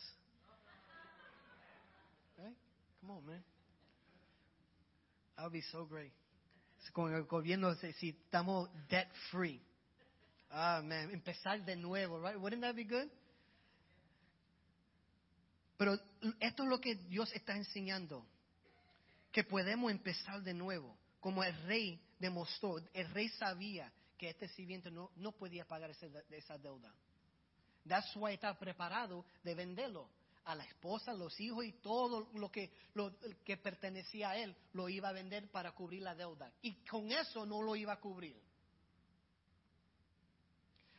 Right? 2.38 2.56
Come 3.00 3.10
on, 3.10 3.26
man. 3.26 3.42
That 5.36 5.44
would 5.44 5.52
be 5.52 5.62
so 5.72 5.84
great. 5.84 6.12
Con 6.94 7.12
el 7.14 7.24
gobierno, 7.24 7.74
si 7.98 8.16
estamos 8.32 8.68
debt 8.88 9.08
free. 9.30 9.60
Ah, 10.50 10.80
man, 10.82 11.10
empezar 11.10 11.64
de 11.64 11.76
nuevo, 11.76 12.18
right? 12.18 12.40
Wouldn't 12.40 12.62
that 12.62 12.74
be 12.74 12.84
good? 12.84 13.08
Pero 15.76 15.98
esto 16.40 16.62
es 16.64 16.68
lo 16.68 16.78
que 16.78 16.94
Dios 16.94 17.32
está 17.32 17.56
enseñando, 17.56 18.24
que 19.32 19.44
podemos 19.44 19.90
empezar 19.90 20.42
de 20.42 20.52
nuevo, 20.52 20.94
como 21.20 21.42
el 21.42 21.54
rey 21.66 21.98
demostró, 22.18 22.78
el 22.92 23.10
rey 23.14 23.28
sabía 23.30 23.90
que 24.20 24.28
este 24.28 24.48
sirviente 24.48 24.90
no, 24.90 25.10
no 25.16 25.32
podía 25.32 25.66
pagar 25.66 25.88
ese, 25.88 26.10
esa 26.28 26.58
deuda. 26.58 26.92
That's 27.88 28.14
why 28.16 28.34
está 28.34 28.52
preparado 28.58 29.24
de 29.42 29.54
venderlo 29.54 30.10
a 30.44 30.54
la 30.54 30.62
esposa, 30.62 31.14
los 31.14 31.40
hijos 31.40 31.64
y 31.64 31.72
todo 31.72 32.28
lo 32.34 32.52
que, 32.52 32.70
lo 32.92 33.18
que 33.46 33.56
pertenecía 33.56 34.28
a 34.28 34.36
él 34.36 34.54
lo 34.74 34.90
iba 34.90 35.08
a 35.08 35.12
vender 35.12 35.50
para 35.50 35.72
cubrir 35.72 36.02
la 36.02 36.14
deuda. 36.14 36.52
Y 36.60 36.74
con 36.84 37.10
eso 37.10 37.46
no 37.46 37.62
lo 37.62 37.74
iba 37.76 37.94
a 37.94 37.98
cubrir. 37.98 38.38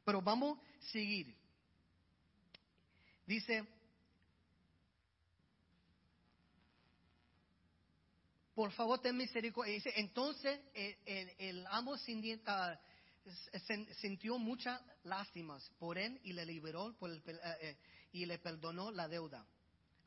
Pero 0.04 0.20
vamos 0.24 0.58
a 0.58 0.92
seguir. 0.92 1.36
Dice, 3.28 3.68
por 8.56 8.72
favor 8.72 9.00
ten 9.00 9.16
misericordia. 9.16 9.76
Dice, 9.76 9.94
entonces 9.98 10.60
el, 10.74 10.98
el, 11.06 11.36
el 11.38 11.68
amo 11.68 11.92
uh, 11.92 11.98
sintió 14.00 14.38
muchas 14.38 14.82
lástimas 15.04 15.70
por 15.80 15.98
él 15.98 16.20
y 16.24 16.34
le 16.34 16.46
liberó 16.46 16.94
por 16.98 17.10
el, 17.10 17.18
eh, 17.28 17.40
eh, 17.62 17.78
y 18.12 18.26
le 18.26 18.40
perdonó 18.40 18.92
la 18.92 19.08
deuda. 19.08 19.46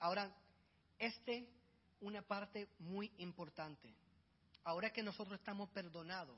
Ahora, 0.00 0.34
este 0.98 1.48
una 2.00 2.22
parte 2.22 2.68
muy 2.80 3.10
importante. 3.18 3.94
Ahora 4.64 4.90
que 4.90 5.02
nosotros 5.02 5.38
estamos 5.38 5.70
perdonados 5.70 6.36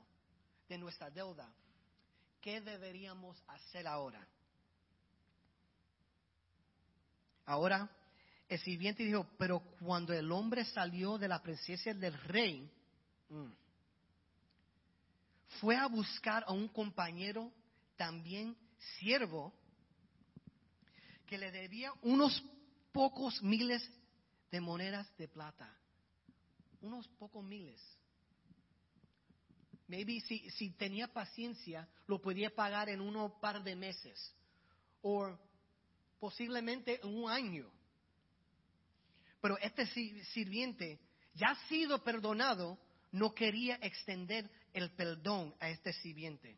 de 0.69 0.77
nuestra 0.77 1.09
deuda, 1.09 1.51
¿qué 2.41 2.61
deberíamos 2.61 3.41
hacer 3.47 3.87
ahora? 3.87 4.25
Ahora, 7.45 7.89
el 8.47 8.59
sirviente 8.59 9.03
dijo, 9.03 9.27
pero 9.37 9.59
cuando 9.79 10.13
el 10.13 10.31
hombre 10.31 10.65
salió 10.65 11.17
de 11.17 11.27
la 11.27 11.41
presencia 11.41 11.93
del 11.93 12.13
rey, 12.13 12.69
mm, 13.29 13.51
fue 15.59 15.75
a 15.75 15.87
buscar 15.87 16.43
a 16.47 16.53
un 16.53 16.67
compañero 16.67 17.51
también 17.95 18.55
siervo 18.99 19.53
que 21.25 21.37
le 21.37 21.51
debía 21.51 21.91
unos 22.01 22.41
pocos 22.91 23.41
miles 23.41 23.87
de 24.51 24.61
monedas 24.61 25.07
de 25.17 25.27
plata. 25.27 25.73
Unos 26.81 27.07
pocos 27.19 27.43
miles. 27.43 27.81
Maybe 29.87 30.19
si, 30.21 30.49
si 30.51 30.71
tenía 30.71 31.07
paciencia, 31.07 31.87
lo 32.07 32.21
podía 32.21 32.53
pagar 32.53 32.89
en 32.89 33.01
unos 33.01 33.33
par 33.39 33.63
de 33.63 33.75
meses. 33.75 34.33
O 35.01 35.37
posiblemente 36.19 36.99
en 37.01 37.15
un 37.15 37.29
año. 37.29 37.69
Pero 39.41 39.57
este 39.59 39.85
sirviente, 40.33 40.99
ya 41.35 41.55
sido 41.67 42.03
perdonado, 42.03 42.77
no 43.11 43.33
quería 43.33 43.77
extender 43.81 44.49
el 44.77 44.91
perdón 44.91 45.55
a 45.59 45.69
este 45.69 45.91
sirviente. 45.91 46.55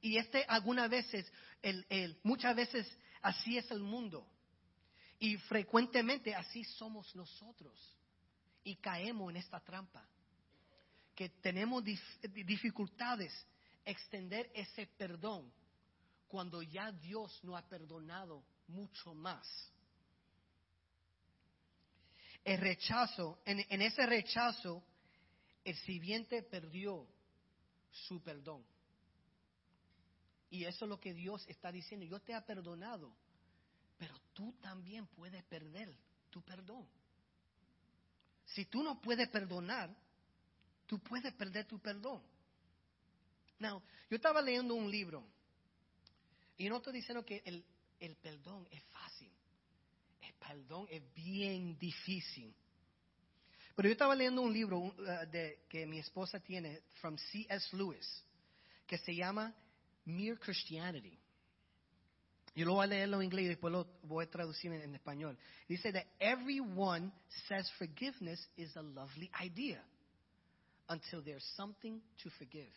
Y 0.00 0.16
este 0.16 0.44
algunas 0.48 0.88
veces, 0.88 1.30
el, 1.62 2.18
muchas 2.22 2.56
veces 2.56 2.90
así 3.20 3.58
es 3.58 3.70
el 3.70 3.80
mundo. 3.80 4.26
Y 5.18 5.36
frecuentemente 5.36 6.34
así 6.34 6.64
somos 6.64 7.14
nosotros. 7.14 7.78
Y 8.64 8.76
caemos 8.76 9.30
en 9.30 9.36
esta 9.36 9.60
trampa. 9.60 10.06
Que 11.14 11.28
tenemos 11.28 11.84
dificultades 11.84 13.46
extender 13.84 14.50
ese 14.54 14.86
perdón 14.86 15.52
cuando 16.28 16.62
ya 16.62 16.92
Dios 16.92 17.38
nos 17.44 17.58
ha 17.58 17.68
perdonado 17.68 18.42
mucho 18.68 19.12
más. 19.12 19.46
El 22.42 22.58
rechazo, 22.58 23.38
en 23.44 23.82
ese 23.82 24.06
rechazo 24.06 24.82
el 25.64 25.76
sirviente 25.76 26.42
perdió 26.42 27.06
su 27.90 28.22
perdón. 28.22 28.64
Y 30.50 30.64
eso 30.64 30.84
es 30.84 30.88
lo 30.88 30.98
que 30.98 31.14
Dios 31.14 31.44
está 31.48 31.70
diciendo. 31.70 32.06
Yo 32.06 32.20
te 32.20 32.32
he 32.32 32.42
perdonado, 32.42 33.12
pero 33.98 34.14
tú 34.32 34.52
también 34.60 35.06
puedes 35.06 35.42
perder 35.44 35.94
tu 36.30 36.42
perdón. 36.42 36.88
Si 38.46 38.64
tú 38.64 38.82
no 38.82 39.00
puedes 39.00 39.28
perdonar, 39.28 39.94
tú 40.86 40.98
puedes 40.98 41.32
perder 41.34 41.66
tu 41.66 41.78
perdón. 41.78 42.20
Now, 43.60 43.80
yo 44.08 44.16
estaba 44.16 44.42
leyendo 44.42 44.74
un 44.74 44.90
libro 44.90 45.24
y 46.56 46.68
no 46.68 46.78
estoy 46.78 46.94
diciendo 46.94 47.24
que 47.24 47.42
el, 47.44 47.64
el 48.00 48.16
perdón 48.16 48.66
es 48.70 48.82
fácil. 48.84 49.30
El 50.20 50.34
perdón 50.34 50.86
es 50.90 51.02
bien 51.14 51.78
difícil. 51.78 52.52
Pero 53.80 53.88
yo 53.88 53.92
estaba 53.92 54.14
leyendo 54.14 54.42
un 54.42 54.52
libro 54.52 54.94
de, 55.32 55.64
que 55.66 55.86
mi 55.86 56.00
esposa 56.00 56.38
tiene, 56.38 56.82
from 57.00 57.16
C.S. 57.16 57.74
Lewis, 57.74 58.06
que 58.86 58.98
se 58.98 59.16
llama 59.16 59.54
Mere 60.04 60.36
Christianity. 60.38 61.18
Yo 62.54 62.66
lo 62.66 62.74
voy 62.74 62.84
a 62.84 62.88
leerlo 62.88 63.16
en 63.16 63.24
inglés 63.24 63.46
y 63.46 63.48
después 63.48 63.72
lo 63.72 63.86
voy 64.02 64.26
a 64.26 64.30
traducir 64.30 64.70
en, 64.70 64.82
en 64.82 64.94
español. 64.94 65.38
Dice 65.66 65.94
that 65.94 66.04
everyone 66.18 67.10
says 67.48 67.70
forgiveness 67.78 68.46
is 68.54 68.76
a 68.76 68.82
lovely 68.82 69.30
idea 69.42 69.82
until 70.90 71.24
there's 71.24 71.46
something 71.56 72.02
to 72.22 72.28
forgive. 72.32 72.74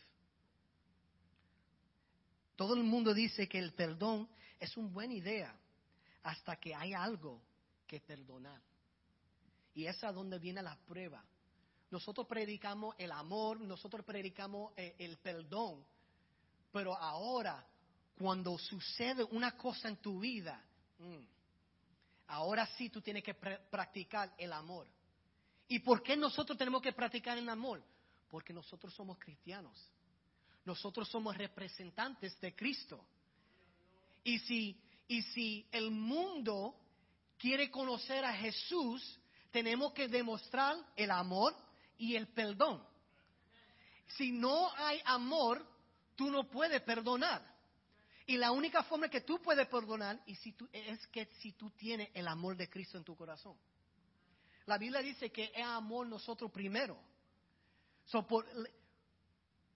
Todo 2.55 2.75
el 2.75 2.83
mundo 2.83 3.13
dice 3.13 3.49
que 3.49 3.59
el 3.59 3.73
perdón 3.73 4.29
es 4.57 4.77
una 4.77 4.87
buena 4.87 5.15
idea 5.15 5.53
hasta 6.23 6.55
que 6.55 6.73
hay 6.73 6.93
algo 6.93 7.41
que 7.87 7.99
perdonar. 7.99 8.61
Y 9.73 9.85
es 9.85 10.03
a 10.03 10.11
donde 10.11 10.39
viene 10.39 10.61
la 10.61 10.77
prueba. 10.85 11.23
Nosotros 11.89 12.25
predicamos 12.27 12.95
el 12.97 13.11
amor, 13.11 13.59
nosotros 13.61 14.05
predicamos 14.05 14.73
eh, 14.75 14.95
el 14.97 15.17
perdón, 15.17 15.85
pero 16.71 16.97
ahora, 16.97 17.63
cuando 18.17 18.57
sucede 18.57 19.23
una 19.23 19.55
cosa 19.55 19.89
en 19.89 19.97
tu 19.97 20.19
vida, 20.19 20.59
mm, 20.97 21.23
ahora 22.27 22.65
sí 22.75 22.89
tú 22.89 22.99
tienes 22.99 23.23
que 23.23 23.35
practicar 23.35 24.33
el 24.39 24.51
amor. 24.53 24.87
¿Y 25.67 25.79
por 25.79 26.01
qué 26.01 26.17
nosotros 26.17 26.57
tenemos 26.57 26.81
que 26.81 26.93
practicar 26.93 27.37
el 27.37 27.47
amor? 27.47 27.83
Porque 28.29 28.53
nosotros 28.53 28.91
somos 28.93 29.19
cristianos. 29.19 29.77
Nosotros 30.65 31.07
somos 31.09 31.37
representantes 31.37 32.39
de 32.39 32.55
Cristo. 32.55 33.05
Y 34.23 34.39
si, 34.39 34.81
y 35.07 35.21
si 35.21 35.67
el 35.71 35.91
mundo 35.91 36.75
quiere 37.37 37.69
conocer 37.69 38.25
a 38.25 38.33
Jesús, 38.33 39.19
tenemos 39.53 39.93
que 39.93 40.07
demostrar 40.07 40.75
el 40.95 41.11
amor 41.11 41.55
y 41.97 42.15
el 42.15 42.27
perdón. 42.27 42.83
Si 44.17 44.31
no 44.31 44.71
hay 44.75 44.99
amor, 45.05 45.63
tú 46.15 46.31
no 46.31 46.49
puedes 46.49 46.81
perdonar. 46.81 47.41
Y 48.25 48.37
la 48.37 48.51
única 48.51 48.81
forma 48.83 49.09
que 49.09 49.21
tú 49.21 49.39
puedes 49.41 49.67
perdonar 49.67 50.19
y 50.25 50.37
es 50.71 51.07
que 51.07 51.27
si 51.39 51.51
tú 51.51 51.69
tienes 51.69 52.09
el 52.15 52.27
amor 52.27 52.57
de 52.57 52.67
Cristo 52.67 52.97
en 52.97 53.03
tu 53.03 53.15
corazón. 53.15 53.55
La 54.65 54.79
Biblia 54.79 55.01
dice 55.01 55.31
que 55.31 55.51
es 55.53 55.65
amor 55.65 56.07
nosotros 56.07 56.51
primero. 56.51 56.97
So 58.05 58.25
por, 58.25 58.47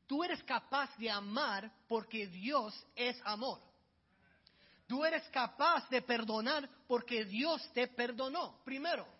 Tú 0.08 0.24
eres 0.24 0.42
capaz 0.44 0.98
de 0.98 1.12
amar 1.12 1.72
porque 1.88 2.26
Dios 2.26 2.74
es 2.96 3.16
amor. 3.26 3.60
Tú 4.88 5.06
eres 5.06 5.22
capaz 5.30 5.88
de 5.90 6.02
perdonar 6.02 6.68
porque 6.88 7.26
Dios 7.26 7.62
te 7.74 7.88
perdonó 7.88 8.63
primero. 8.63 9.17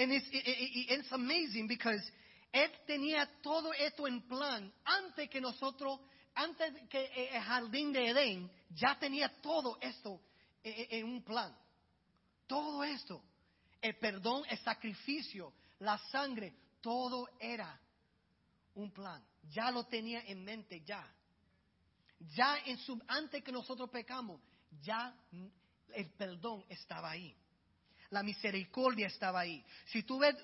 And 0.00 0.12
it's, 0.12 0.26
it's 0.32 1.12
amazing 1.12 1.66
because 1.66 2.00
Él 2.54 2.70
tenía 2.86 3.28
todo 3.42 3.70
esto 3.74 4.06
en 4.06 4.22
plan 4.22 4.72
antes 4.82 5.28
que 5.28 5.42
nosotros, 5.42 6.00
antes 6.34 6.72
que 6.88 7.28
el 7.34 7.42
jardín 7.42 7.92
de 7.92 8.08
Edén, 8.08 8.50
ya 8.70 8.98
tenía 8.98 9.28
todo 9.42 9.76
esto 9.82 10.18
en 10.64 11.04
un 11.04 11.22
plan. 11.22 11.54
Todo 12.46 12.82
esto. 12.82 13.22
El 13.82 13.96
perdón, 13.98 14.42
el 14.48 14.58
sacrificio, 14.60 15.52
la 15.80 15.98
sangre, 16.10 16.54
todo 16.80 17.28
era 17.38 17.78
un 18.76 18.90
plan. 18.90 19.22
Ya 19.50 19.70
lo 19.70 19.84
tenía 19.84 20.22
en 20.26 20.42
mente, 20.42 20.80
ya. 20.80 21.06
Ya 22.34 22.56
en 22.64 22.78
su, 22.78 22.98
antes 23.06 23.44
que 23.44 23.52
nosotros 23.52 23.90
pecamos, 23.90 24.40
ya 24.80 25.14
el 25.92 26.10
perdón 26.12 26.64
estaba 26.70 27.10
ahí. 27.10 27.36
La 28.10 28.22
misericordia 28.22 29.06
estaba 29.06 29.40
ahí. 29.40 29.64
Si 29.86 30.02
tú 30.02 30.18
ves 30.18 30.36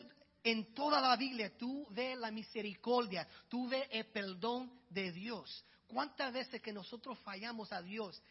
en 0.42 0.72
toda 0.74 1.00
la 1.00 1.16
Biblia, 1.16 1.56
tú 1.56 1.86
ves 1.90 2.16
la 2.16 2.30
misericordia, 2.30 3.26
tú 3.48 3.68
ves 3.68 3.86
el 3.90 4.06
perdón 4.06 4.70
de 4.88 5.12
Dios. 5.12 5.64
¿Cuántas 5.88 6.32
veces 6.32 6.60
que 6.60 6.72
nosotros 6.72 7.18
fallamos 7.20 7.72
a 7.72 7.82
Dios? 7.82 8.22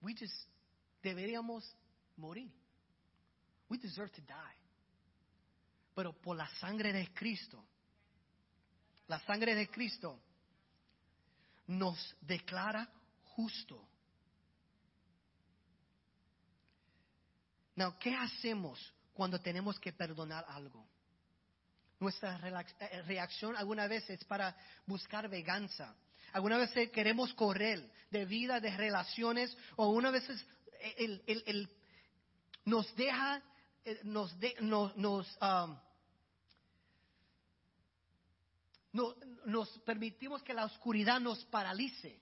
We 0.00 0.14
just 0.14 0.48
deberíamos 1.02 1.64
morir. 2.16 2.50
We 3.68 3.78
deserve 3.78 4.10
to 4.10 4.22
die. 4.22 4.58
Pero 5.94 6.12
por 6.12 6.36
la 6.36 6.48
sangre 6.58 6.92
de 6.92 7.12
Cristo, 7.12 7.64
la 9.06 9.20
sangre 9.20 9.54
de 9.54 9.68
Cristo, 9.68 10.20
nos 11.66 12.16
declara 12.20 12.88
justo. 13.36 13.88
Now, 17.76 17.98
¿qué 17.98 18.14
hacemos 18.14 18.92
cuando 19.12 19.40
tenemos 19.40 19.78
que 19.80 19.92
perdonar 19.92 20.44
algo? 20.48 20.86
Nuestra 21.98 22.38
eh, 22.38 23.02
reacción 23.02 23.56
alguna 23.56 23.86
vez 23.86 24.08
es 24.10 24.24
para 24.24 24.56
buscar 24.86 25.28
venganza. 25.28 25.96
Algunas 26.32 26.58
veces 26.58 26.90
queremos 26.90 27.32
correr 27.34 27.90
de 28.10 28.24
vida, 28.26 28.60
de 28.60 28.76
relaciones, 28.76 29.56
o 29.76 29.88
una 29.90 30.10
veces 30.10 30.44
el, 30.96 31.68
nos 32.64 32.94
deja, 32.96 33.42
eh, 33.84 34.00
nos, 34.04 34.34
no, 34.96 35.24
nos 39.46 39.68
permitimos 39.80 40.42
que 40.42 40.54
la 40.54 40.64
oscuridad 40.64 41.20
nos 41.20 41.44
paralice 41.46 42.20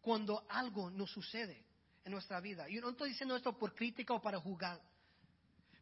cuando 0.00 0.44
algo 0.48 0.90
nos 0.90 1.10
sucede 1.10 1.71
en 2.04 2.12
nuestra 2.12 2.40
vida. 2.40 2.68
Yo 2.68 2.80
no 2.80 2.90
estoy 2.90 3.10
diciendo 3.10 3.36
esto 3.36 3.56
por 3.56 3.74
crítica 3.74 4.14
o 4.14 4.20
para 4.20 4.40
juzgar, 4.40 4.80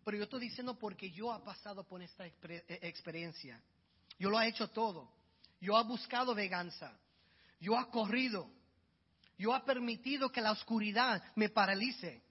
pero 0.04 0.16
yo 0.16 0.24
estoy 0.24 0.40
diciendo 0.40 0.78
porque 0.78 1.10
yo 1.10 1.34
he 1.34 1.40
pasado 1.40 1.84
por 1.84 2.02
esta 2.02 2.26
eh, 2.26 2.64
experiencia. 2.82 3.60
Yo 4.18 4.30
lo 4.30 4.40
he 4.40 4.48
hecho 4.48 4.68
todo. 4.68 5.10
Yo 5.60 5.78
he 5.78 5.84
buscado 5.84 6.34
venganza. 6.34 6.98
Yo 7.60 7.78
he 7.78 7.90
corrido. 7.90 8.50
Yo 9.38 9.54
he 9.54 9.60
permitido 9.60 10.30
que 10.30 10.40
la 10.40 10.52
oscuridad 10.52 11.22
me 11.34 11.48
paralice. 11.48 12.22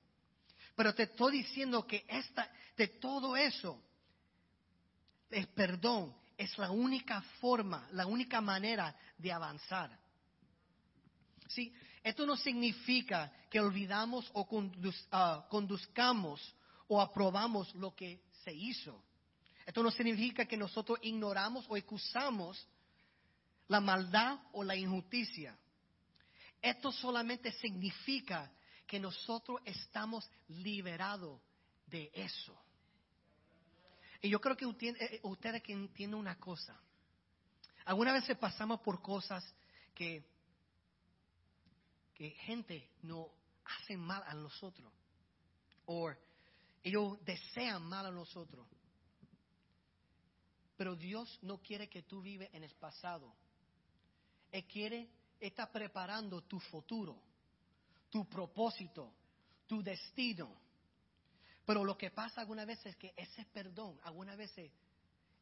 Pero 0.75 0.93
te 0.93 1.03
estoy 1.03 1.39
diciendo 1.39 1.85
que 1.85 2.05
esta, 2.07 2.51
de 2.77 2.87
todo 2.87 3.35
eso, 3.35 3.81
el 5.29 5.47
perdón 5.49 6.15
es 6.37 6.57
la 6.57 6.71
única 6.71 7.21
forma, 7.41 7.87
la 7.91 8.05
única 8.05 8.41
manera 8.41 8.95
de 9.17 9.31
avanzar. 9.31 9.97
Sí, 11.47 11.73
esto 12.03 12.25
no 12.25 12.37
significa 12.37 13.31
que 13.49 13.59
olvidamos 13.59 14.29
o 14.33 14.47
ah, 15.11 15.45
conduzcamos 15.49 16.55
o 16.87 17.01
aprobamos 17.01 17.73
lo 17.75 17.95
que 17.95 18.21
se 18.43 18.53
hizo. 18.53 19.03
Esto 19.65 19.83
no 19.83 19.91
significa 19.91 20.45
que 20.45 20.57
nosotros 20.57 20.99
ignoramos 21.01 21.65
o 21.69 21.77
excusamos 21.77 22.67
la 23.67 23.79
maldad 23.79 24.39
o 24.53 24.63
la 24.63 24.75
injusticia. 24.75 25.57
Esto 26.61 26.91
solamente 26.91 27.51
significa 27.53 28.51
que 28.87 28.99
nosotros 28.99 29.61
estamos 29.65 30.27
liberados 30.47 31.39
de 31.85 32.09
eso. 32.13 32.57
Y 34.21 34.29
yo 34.29 34.41
creo 34.41 34.57
que 34.57 34.65
eh, 34.65 35.19
ustedes 35.23 35.61
que 35.61 35.73
entienden 35.73 36.19
una 36.19 36.37
cosa. 36.37 36.77
Algunas 37.85 38.15
veces 38.15 38.37
pasamos 38.37 38.81
por 38.81 39.01
cosas 39.01 39.43
que, 39.93 40.23
que 42.19 42.31
gente 42.31 42.85
no 43.03 43.31
hace 43.63 43.95
mal 43.95 44.21
a 44.27 44.33
nosotros. 44.33 44.91
O 45.85 46.11
ellos 46.83 47.17
desean 47.23 47.81
mal 47.83 48.05
a 48.05 48.11
nosotros. 48.11 48.67
Pero 50.75 50.97
Dios 50.97 51.39
no 51.43 51.59
quiere 51.59 51.87
que 51.87 52.03
tú 52.03 52.21
vives 52.21 52.49
en 52.51 52.65
el 52.65 52.75
pasado. 52.75 53.33
Él 54.51 54.65
quiere, 54.65 55.07
está 55.39 55.71
preparando 55.71 56.41
tu 56.41 56.59
futuro, 56.59 57.21
tu 58.09 58.27
propósito, 58.27 59.13
tu 59.65 59.81
destino. 59.81 60.53
Pero 61.65 61.85
lo 61.85 61.97
que 61.97 62.11
pasa 62.11 62.41
algunas 62.41 62.67
veces 62.67 62.87
es 62.87 62.95
que 62.97 63.13
ese 63.15 63.45
perdón, 63.45 63.97
algunas 64.03 64.35
veces 64.35 64.69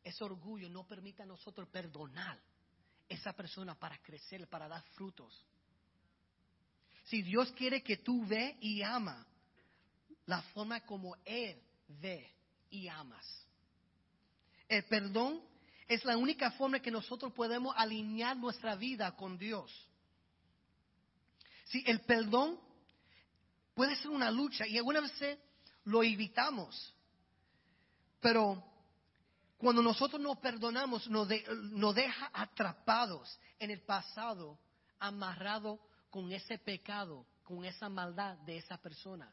ese 0.03 0.23
orgullo 0.23 0.69
no 0.69 0.85
permite 0.85 1.23
a 1.23 1.25
nosotros 1.25 1.67
perdonar 1.69 2.37
a 2.37 2.41
esa 3.09 3.33
persona 3.33 3.73
para 3.73 3.97
crecer, 3.97 4.47
para 4.47 4.67
dar 4.67 4.83
frutos. 4.89 5.43
Si 7.09 7.21
Dios 7.21 7.51
quiere 7.53 7.81
que 7.83 7.97
tú 7.97 8.25
ve 8.25 8.57
y 8.59 8.81
ama 8.81 9.25
la 10.25 10.41
forma 10.41 10.81
como 10.81 11.15
Él 11.23 11.61
ve 11.87 12.29
y 12.69 12.87
amas. 12.87 13.25
El 14.67 14.83
perdón 14.85 15.41
Es 15.87 16.03
la 16.03 16.17
única 16.17 16.51
forma 16.51 16.81
que 16.81 16.91
nosotros 16.91 17.31
podemos 17.31 17.73
alinear 17.77 18.35
nuestra 18.35 18.75
vida 18.75 19.15
con 19.15 19.37
Dios. 19.37 19.71
Si 21.63 21.81
el 21.87 22.01
perdón 22.01 22.59
puede 23.73 23.95
ser 23.95 24.09
una 24.09 24.29
lucha 24.29 24.67
y 24.67 24.77
algunas 24.77 25.03
veces 25.03 25.39
lo 25.85 26.03
evitamos. 26.03 26.93
Pero 28.19 28.61
cuando 29.57 29.81
nosotros 29.81 30.21
nos 30.21 30.37
perdonamos, 30.39 31.07
nos, 31.07 31.29
nos 31.71 31.95
deja 31.95 32.29
atrapados 32.33 33.39
en 33.59 33.71
el 33.71 33.81
pasado, 33.81 34.59
amarrado 34.99 35.79
con 36.17 36.31
ese 36.31 36.57
pecado, 36.57 37.27
con 37.43 37.63
esa 37.63 37.89
maldad 37.89 38.39
de 38.39 38.57
esa 38.57 38.75
persona. 38.79 39.31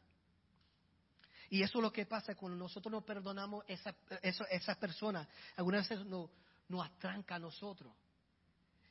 Y 1.49 1.63
eso 1.63 1.79
es 1.79 1.81
lo 1.81 1.91
que 1.91 2.05
pasa 2.05 2.35
cuando 2.35 2.55
nosotros 2.55 2.91
nos 2.91 3.03
perdonamos 3.03 3.65
esa, 3.67 3.95
esa 4.21 4.75
persona. 4.75 5.27
Algunas 5.55 5.89
veces 5.89 6.05
nos, 6.05 6.29
nos 6.69 6.85
atranca 6.85 7.37
a 7.37 7.39
nosotros. 7.39 7.91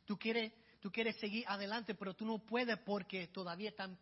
Tú 0.05 0.19
quieres, 0.19 0.53
tú 0.81 0.91
quieres 0.91 1.15
seguir 1.21 1.45
adelante, 1.47 1.95
pero 1.95 2.15
tú 2.15 2.27
no 2.27 2.41
puedes 2.41 2.77
porque 2.79 3.29
todavía 3.29 3.69
están 3.69 3.97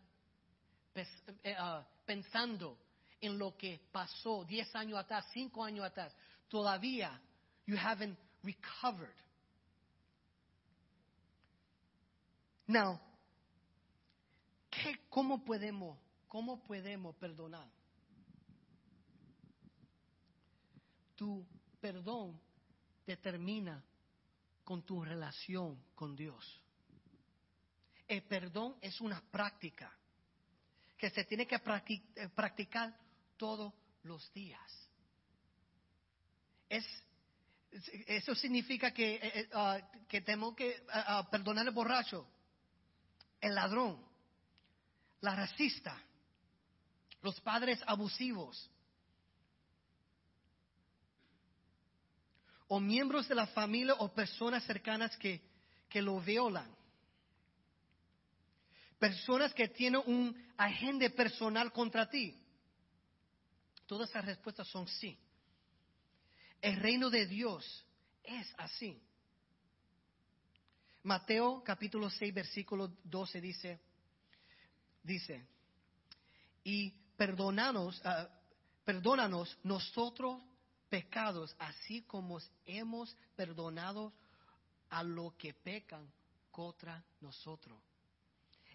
eh, 0.95 1.55
ah, 1.55 1.85
pensando 2.07 2.79
en 3.21 3.37
lo 3.37 3.55
que 3.55 3.79
pasó 3.91 4.43
10 4.43 4.75
años 4.75 4.97
atrás, 4.97 5.27
5 5.33 5.63
años 5.63 5.85
atrás. 5.85 6.15
Todavía 6.47 7.21
you 7.67 7.77
haven't 7.77 8.17
recovered. 8.41 9.13
Now, 12.67 12.99
¿qué, 14.81 14.99
cómo, 15.09 15.43
podemos, 15.43 15.99
¿cómo 16.27 16.63
podemos 16.63 17.15
perdonar? 17.15 17.67
Tu 21.15 21.45
perdón 21.79 22.39
determina 23.05 23.83
con 24.63 24.83
tu 24.83 25.03
relación 25.03 25.83
con 25.95 26.15
Dios. 26.15 26.61
El 28.07 28.23
perdón 28.23 28.75
es 28.81 28.99
una 29.01 29.21
práctica 29.31 29.91
que 30.97 31.09
se 31.09 31.25
tiene 31.25 31.45
que 31.45 31.55
eh, 31.55 32.29
practicar 32.33 32.97
todos 33.37 33.73
los 34.03 34.31
días. 34.33 34.89
Es, 36.69 36.85
eso 38.07 38.35
significa 38.35 38.91
que, 38.91 39.49
ah, 39.53 39.79
que 40.07 40.21
tenemos 40.21 40.55
que 40.55 40.85
ah, 40.91 41.19
ah, 41.19 41.29
perdonar 41.29 41.67
al 41.67 41.73
borracho, 41.73 42.27
el 43.41 43.55
ladrón, 43.55 44.12
la 45.23 45.35
racista, 45.35 45.97
los 47.21 47.39
padres 47.39 47.81
abusivos, 47.87 48.69
o 52.67 52.79
miembros 52.81 53.29
de 53.29 53.35
la 53.35 53.47
familia 53.47 53.93
o 53.99 54.13
personas 54.13 54.65
cercanas 54.65 55.15
que, 55.15 55.41
que 55.87 56.01
lo 56.01 56.19
violan. 56.19 56.69
Personas 58.99 59.53
que 59.53 59.69
tienen 59.69 60.01
un 60.05 60.35
agente 60.57 61.09
personal 61.09 61.71
contra 61.71 62.09
ti. 62.09 62.37
Todas 63.85 64.09
esas 64.09 64.25
respuestas 64.25 64.67
son 64.67 64.87
sí. 64.87 65.17
El 66.61 66.77
reino 66.81 67.09
de 67.09 67.27
Dios 67.27 67.85
es 68.23 68.53
así. 68.57 69.01
Mateo 71.03 71.63
capítulo 71.63 72.09
6 72.09 72.33
versículo 72.33 72.87
12 73.03 73.39
dice, 73.39 73.79
dice, 75.03 75.45
y 76.63 76.91
perdónanos, 77.17 78.01
uh, 78.05 78.27
perdónanos 78.83 79.57
nosotros 79.63 80.41
pecados, 80.89 81.55
así 81.59 82.01
como 82.03 82.39
hemos 82.65 83.15
perdonado 83.35 84.13
a 84.89 85.03
los 85.03 85.33
que 85.33 85.53
pecan 85.53 86.11
contra 86.51 87.03
nosotros. 87.19 87.79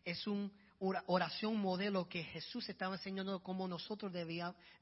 Es 0.04 0.26
una 0.26 1.02
oración 1.06 1.56
modelo 1.56 2.08
que 2.08 2.24
Jesús 2.24 2.68
estaba 2.68 2.96
enseñando 2.96 3.42
cómo 3.42 3.68
nosotros 3.68 4.12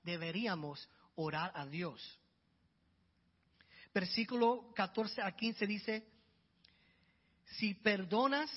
deberíamos 0.02 0.88
orar 1.16 1.52
a 1.54 1.66
Dios. 1.66 2.00
Versículo 3.92 4.72
14 4.74 5.22
a 5.22 5.32
15 5.32 5.66
dice, 5.66 6.06
si 7.58 7.74
perdonas 7.74 8.50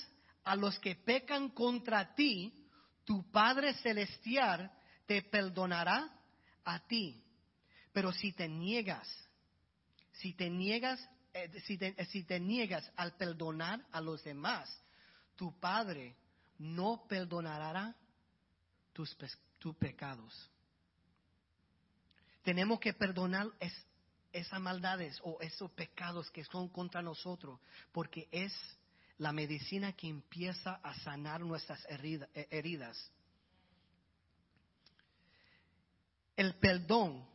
a 0.44 0.56
los 0.56 0.78
que 0.78 0.94
pecan 0.96 1.50
contra 1.50 2.14
ti, 2.14 2.59
tu 3.10 3.28
Padre 3.32 3.74
Celestial 3.82 4.70
te 5.04 5.20
perdonará 5.22 6.16
a 6.64 6.78
ti. 6.86 7.20
Pero 7.92 8.12
si 8.12 8.32
te 8.32 8.46
niegas, 8.46 9.08
si 10.12 10.32
te 10.32 10.48
niegas, 10.48 11.00
eh, 11.34 11.50
si, 12.06 12.22
te, 12.22 12.38
niegas 12.38 12.88
al 12.94 13.16
perdonar 13.16 13.84
a 13.90 14.00
los 14.00 14.22
demás, 14.22 14.70
tu 15.34 15.58
Padre 15.58 16.14
no 16.58 17.04
perdonará 17.08 17.96
tus 18.92 19.74
pecados. 19.76 20.48
Tenemos 22.44 22.78
que 22.78 22.92
perdonar 22.92 23.48
esas 24.32 24.60
maldades 24.60 25.18
o 25.24 25.36
esos 25.40 25.68
pecados 25.72 26.30
que 26.30 26.44
son 26.44 26.68
contra 26.68 27.02
nosotros, 27.02 27.58
porque 27.90 28.28
es 28.30 28.52
la 29.20 29.32
medicina 29.32 29.92
que 29.92 30.08
empieza 30.08 30.80
a 30.82 30.94
sanar 31.00 31.40
nuestras 31.42 31.86
heridas. 31.88 33.12
El 36.36 36.54
perdón 36.54 37.28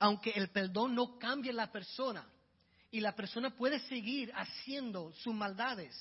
aunque 0.00 0.30
el 0.30 0.50
perdón 0.50 0.94
no 0.94 1.18
cambie 1.18 1.52
la 1.52 1.72
persona 1.72 2.26
y 2.90 3.00
la 3.00 3.14
persona 3.14 3.56
puede 3.56 3.78
seguir 3.88 4.30
haciendo 4.34 5.12
sus 5.14 5.32
maldades 5.32 5.96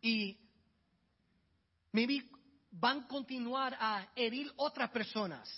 y 0.00 0.38
maybe 1.90 2.28
van 2.70 3.00
a 3.00 3.06
continuar 3.08 3.76
a 3.80 4.06
herir 4.14 4.52
otras 4.54 4.90
personas. 4.90 5.48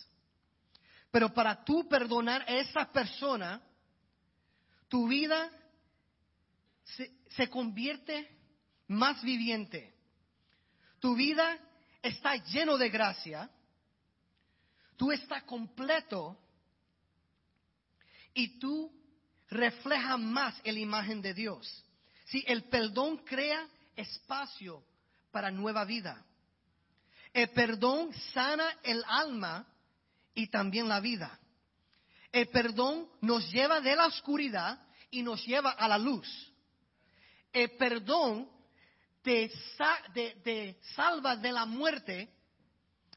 Pero 1.10 1.34
para 1.34 1.62
tú 1.64 1.86
perdonar 1.86 2.42
a 2.48 2.54
esa 2.56 2.90
persona, 2.90 3.60
tu 4.88 5.06
vida 5.06 5.50
se, 6.84 7.48
convierte 7.48 8.28
más 8.88 9.22
viviente. 9.22 9.94
Tu 10.98 11.14
vida 11.14 11.58
está 12.02 12.36
lleno 12.36 12.78
de 12.78 12.90
gracia. 12.90 13.50
Tú 14.96 15.10
estás 15.10 15.42
completo 15.44 16.38
y 18.34 18.58
tú 18.58 18.92
reflejas 19.48 20.18
más 20.18 20.60
la 20.64 20.78
imagen 20.78 21.20
de 21.20 21.34
Dios. 21.34 21.84
Si 22.26 22.44
el 22.46 22.64
perdón 22.64 23.18
crea 23.18 23.66
espacio 23.96 24.84
para 25.30 25.50
nueva 25.50 25.84
vida. 25.84 26.24
El 27.32 27.50
perdón 27.50 28.12
sana 28.32 28.78
el 28.82 29.02
alma 29.06 29.66
y 30.34 30.48
también 30.48 30.88
la 30.88 31.00
vida. 31.00 31.38
El 32.30 32.48
perdón 32.48 33.08
nos 33.20 33.50
lleva 33.50 33.80
de 33.80 33.96
la 33.96 34.06
oscuridad 34.06 34.80
y 35.10 35.22
nos 35.22 35.44
lleva 35.44 35.70
a 35.70 35.88
la 35.88 35.98
luz. 35.98 36.51
El 37.52 37.70
perdón 37.72 38.48
te, 39.22 39.50
te 40.42 40.78
salva 40.94 41.36
de 41.36 41.52
la 41.52 41.66
muerte 41.66 42.28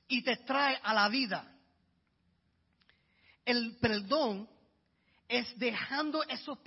y 0.07 0.23
te 0.23 0.37
trae 0.37 0.79
a 0.83 0.93
la 0.93 1.09
vida. 1.09 1.51
El 3.43 3.77
perdón 3.77 4.49
es 5.27 5.57
dejando 5.57 6.23
esos 6.23 6.57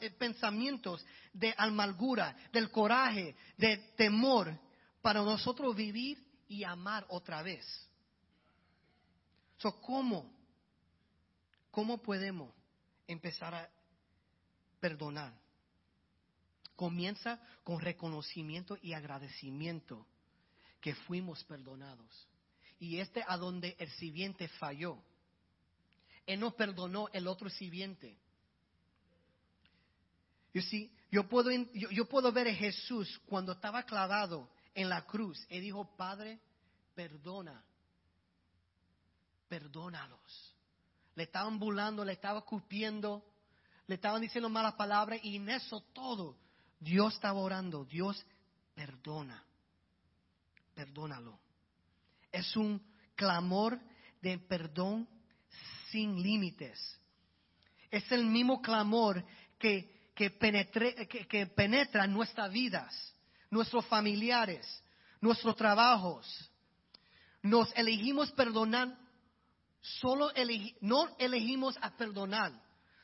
eh, 0.00 0.10
pensamientos 0.10 1.04
de 1.32 1.54
amargura, 1.56 2.36
del 2.52 2.70
coraje, 2.70 3.36
de 3.56 3.76
temor, 3.96 4.58
para 5.00 5.22
nosotros 5.22 5.74
vivir 5.76 6.18
y 6.48 6.64
amar 6.64 7.06
otra 7.08 7.42
vez. 7.42 7.64
So, 9.58 9.80
¿cómo? 9.80 10.32
¿Cómo 11.70 11.98
podemos 11.98 12.52
empezar 13.06 13.54
a 13.54 13.68
perdonar? 14.80 15.32
Comienza 16.78 17.40
con 17.64 17.80
reconocimiento 17.80 18.78
y 18.80 18.92
agradecimiento 18.92 20.06
que 20.80 20.94
fuimos 20.94 21.42
perdonados. 21.42 22.28
Y 22.78 22.98
este 23.00 23.24
a 23.26 23.36
donde 23.36 23.74
el 23.80 23.90
siguiente 23.90 24.46
falló 24.46 25.02
él 26.28 26.40
no 26.40 26.50
perdonó 26.50 27.08
el 27.14 27.26
otro 27.26 27.48
sirviente. 27.48 28.14
yo, 31.10 31.26
puedo, 31.26 31.50
yo, 31.50 32.06
puedo 32.06 32.30
ver 32.30 32.48
a 32.48 32.54
Jesús 32.54 33.18
cuando 33.24 33.52
estaba 33.52 33.82
clavado 33.84 34.50
en 34.74 34.90
la 34.90 35.06
cruz 35.06 35.42
y 35.48 35.58
dijo, 35.58 35.96
Padre, 35.96 36.38
perdona, 36.94 37.64
perdónalos. 39.48 40.54
Le 41.14 41.22
estaban 41.22 41.58
burlando, 41.58 42.04
le 42.04 42.12
estaban 42.12 42.42
cupiendo, 42.42 43.24
le 43.86 43.94
estaban 43.94 44.20
diciendo 44.20 44.50
malas 44.50 44.74
palabras 44.74 45.20
y 45.22 45.36
en 45.36 45.48
eso 45.48 45.80
todo 45.94 46.36
Dios 46.80 47.14
estaba 47.14 47.40
orando, 47.40 47.84
Dios 47.84 48.24
perdona, 48.74 49.44
perdónalo. 50.74 51.38
Es 52.30 52.56
un 52.56 52.80
clamor 53.14 53.80
de 54.20 54.38
perdón 54.38 55.08
sin 55.90 56.22
límites. 56.22 56.78
Es 57.90 58.10
el 58.12 58.24
mismo 58.26 58.60
clamor 58.60 59.24
que, 59.58 60.12
que, 60.14 60.30
penetra 60.30 62.06
nuestras 62.06 62.52
vidas, 62.52 63.14
nuestros 63.50 63.86
familiares, 63.86 64.66
nuestros 65.20 65.56
trabajos. 65.56 66.26
Nos 67.42 67.72
elegimos 67.76 68.30
perdonar, 68.32 68.96
solo 69.80 70.32
elegi- 70.34 70.76
no 70.80 71.08
elegimos 71.18 71.76
a 71.80 71.96
perdonar, 71.96 72.52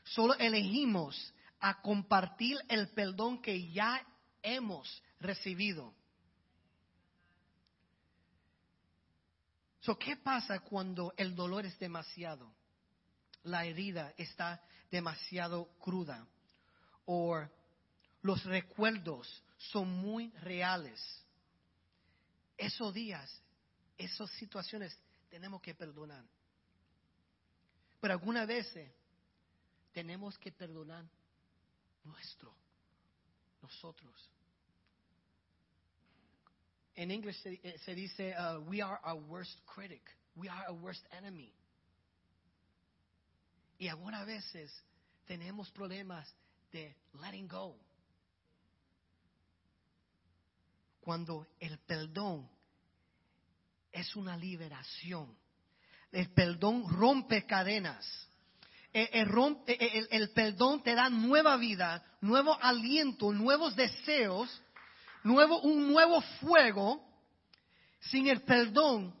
solo 0.03 0.35
elegimos 0.35 1.33
a 1.65 1.81
compartir 1.81 2.59
el 2.69 2.89
perdón 2.89 3.41
que 3.41 3.71
ya 3.71 3.99
hemos 4.43 5.01
recibido. 5.19 5.95
So, 9.79 9.97
¿Qué 9.97 10.15
pasa 10.15 10.59
cuando 10.59 11.15
el 11.17 11.35
dolor 11.35 11.65
es 11.65 11.79
demasiado? 11.79 12.53
La 13.41 13.65
herida 13.65 14.13
está 14.15 14.61
demasiado 14.91 15.65
cruda. 15.79 16.27
O 17.05 17.43
los 18.21 18.43
recuerdos 18.43 19.43
son 19.57 19.89
muy 19.89 20.29
reales. 20.43 21.01
Esos 22.59 22.93
días, 22.93 23.41
esas 23.97 24.29
situaciones 24.33 24.95
tenemos 25.31 25.63
que 25.63 25.73
perdonar. 25.73 26.25
Pero 27.99 28.13
algunas 28.13 28.45
veces 28.45 28.87
tenemos 29.93 30.37
que 30.37 30.51
perdonar 30.51 31.05
nuestro, 32.05 32.53
nosotros. 33.61 34.29
En 36.95 37.11
inglés 37.11 37.37
se, 37.41 37.59
eh, 37.61 37.77
se 37.79 37.93
dice, 37.93 38.33
uh, 38.37 38.59
we 38.69 38.81
are 38.81 38.99
our 39.03 39.21
worst 39.27 39.59
critic, 39.65 40.01
we 40.35 40.47
are 40.47 40.65
our 40.69 40.79
worst 40.81 41.05
enemy. 41.11 41.53
Y 43.77 43.89
algunas 43.89 44.25
veces 44.25 44.71
tenemos 45.25 45.69
problemas 45.71 46.33
de 46.71 46.95
letting 47.21 47.47
go. 47.47 47.75
Cuando 51.01 51.47
el 51.59 51.77
perdón 51.79 52.49
es 53.91 54.15
una 54.15 54.35
liberación. 54.37 55.35
El 56.11 56.29
perdón 56.31 56.85
rompe 56.89 57.45
cadenas. 57.45 58.05
El, 58.95 59.09
el 59.11 59.27
rompe- 59.27 60.07
el- 60.09 60.29
perdón 60.29 60.81
te 60.81 60.95
da 60.95 61.09
nueva 61.09 61.57
vida, 61.57 62.01
nuevo 62.21 62.57
aliento, 62.61 63.33
nuevos 63.33 63.75
deseos, 63.75 64.49
nuevo, 65.21 65.59
un 65.63 65.91
nuevo 65.91 66.21
fuego. 66.39 67.03
Sin 67.99 68.27
el 68.29 68.41
perdón 68.43 69.13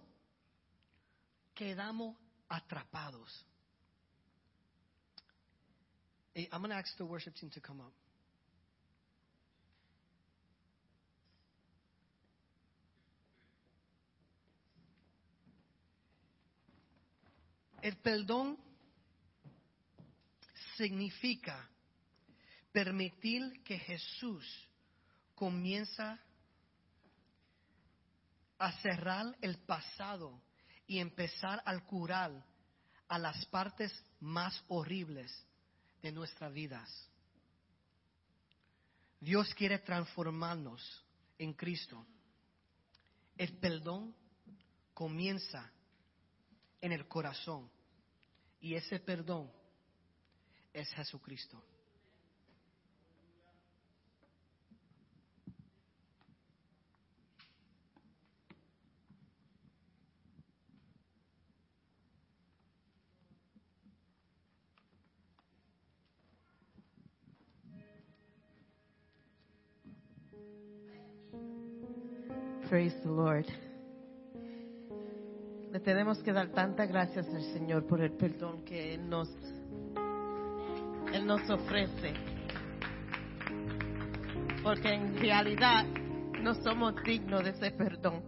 quedamos 1.53 2.15
atrapados. 2.47 3.45
I'm 6.35 6.61
going 6.61 6.69
to 6.69 6.77
ask 6.77 6.95
the 6.97 7.03
worship 7.03 7.35
team 7.35 7.49
to 7.49 7.59
come 7.59 7.81
up. 7.81 7.91
El 17.81 17.97
perdón 17.97 18.57
significa 20.77 21.69
permitir 22.71 23.63
que 23.63 23.79
Jesús 23.79 24.45
comienza 25.33 26.19
a 28.57 28.71
cerrar 28.81 29.35
el 29.41 29.57
pasado 29.59 30.41
y 30.87 30.99
empezar 30.99 31.61
a 31.65 31.79
curar 31.79 32.45
a 33.07 33.19
las 33.19 33.45
partes 33.47 33.91
más 34.19 34.63
horribles 34.67 35.31
de 36.01 36.11
nuestras 36.11 36.53
vidas. 36.53 37.09
Dios 39.19 39.53
quiere 39.55 39.79
transformarnos 39.79 41.03
en 41.37 41.53
Cristo. 41.53 42.05
El 43.37 43.57
perdón 43.57 44.15
comienza 44.93 45.71
en 46.81 46.91
el 46.91 47.07
corazón 47.07 47.69
y 48.61 48.75
ese 48.75 48.99
perdón 48.99 49.51
es 50.75 50.91
Jesucristo. 50.93 51.57
Praise 72.69 72.99
the 73.03 73.07
Lord. 73.07 73.45
Le 75.71 75.79
tenemos 75.79 76.17
que 76.23 76.33
dar 76.33 76.49
tantas 76.49 76.89
gracias 76.89 77.27
al 77.29 77.43
Señor 77.53 77.85
por 77.85 78.01
el 78.01 78.11
perdón 78.11 78.65
que 78.65 78.97
nos, 78.97 79.29
Nos 81.25 81.49
ofrece. 81.49 82.13
Porque 84.61 84.93
en 84.93 85.17
realidad 85.17 85.83
no 86.43 86.53
somos 86.61 86.93
dignos 87.03 87.43
de 87.43 87.49
ese 87.49 87.71
perdón. 87.71 88.21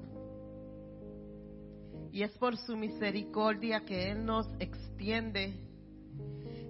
Y 2.12 2.24
es 2.24 2.32
por 2.40 2.58
su 2.58 2.76
misericordia 2.76 3.86
que 3.86 4.10
Él 4.10 4.26
nos 4.26 4.48
extiende 4.60 5.54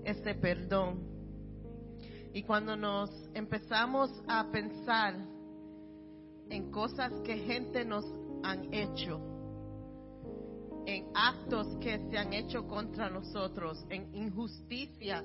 ese 0.04 0.36
perdón. 0.36 1.00
Y 2.34 2.44
cuando 2.44 2.76
nos 2.76 3.10
empezamos 3.34 4.12
a 4.28 4.52
pensar 4.52 5.16
en 6.50 6.72
cosas 6.72 7.13
que 7.24 7.38
gente 7.38 7.86
nos 7.86 8.04
han 8.44 8.74
hecho, 8.74 9.22
en 10.86 11.06
actos 11.16 11.68
que 11.78 11.98
se 12.10 12.18
han 12.18 12.34
hecho 12.34 12.68
contra 12.68 13.10
nosotros, 13.10 13.86
en 13.90 14.13
injusticias 14.13 15.24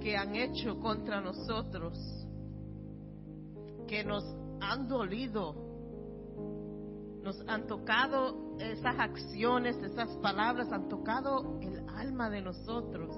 que 0.00 0.16
han 0.16 0.34
hecho 0.34 0.78
contra 0.80 1.20
nosotros, 1.20 1.98
que 3.86 4.04
nos 4.04 4.24
han 4.60 4.88
dolido, 4.88 5.54
nos 7.22 7.40
han 7.48 7.66
tocado 7.66 8.56
esas 8.58 8.98
acciones, 8.98 9.76
esas 9.76 10.08
palabras, 10.18 10.70
han 10.72 10.88
tocado 10.88 11.58
el 11.60 11.88
alma 11.88 12.30
de 12.30 12.42
nosotros. 12.42 13.14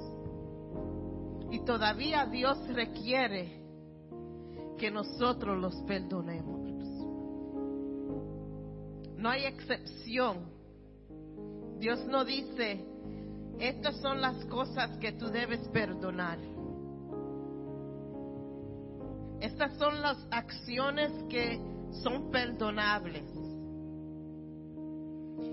Y 1.50 1.60
todavía 1.64 2.26
Dios 2.26 2.58
requiere 2.68 3.60
que 4.78 4.90
nosotros 4.90 5.58
los 5.58 5.74
perdonemos. 5.82 6.60
No 9.16 9.28
hay 9.28 9.44
excepción. 9.44 10.50
Dios 11.78 12.06
no 12.06 12.24
dice, 12.24 12.84
estas 13.58 13.96
son 14.00 14.22
las 14.22 14.42
cosas 14.46 14.96
que 14.96 15.12
tú 15.12 15.26
debes 15.26 15.60
perdonar. 15.68 16.38
Estas 19.40 19.74
son 19.78 20.02
las 20.02 20.18
acciones 20.30 21.10
que 21.28 21.58
son 22.02 22.30
perdonables. 22.30 23.24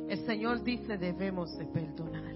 El 0.09 0.25
Señor 0.25 0.63
dice 0.63 0.97
debemos 0.97 1.57
de 1.57 1.65
perdonar. 1.65 2.35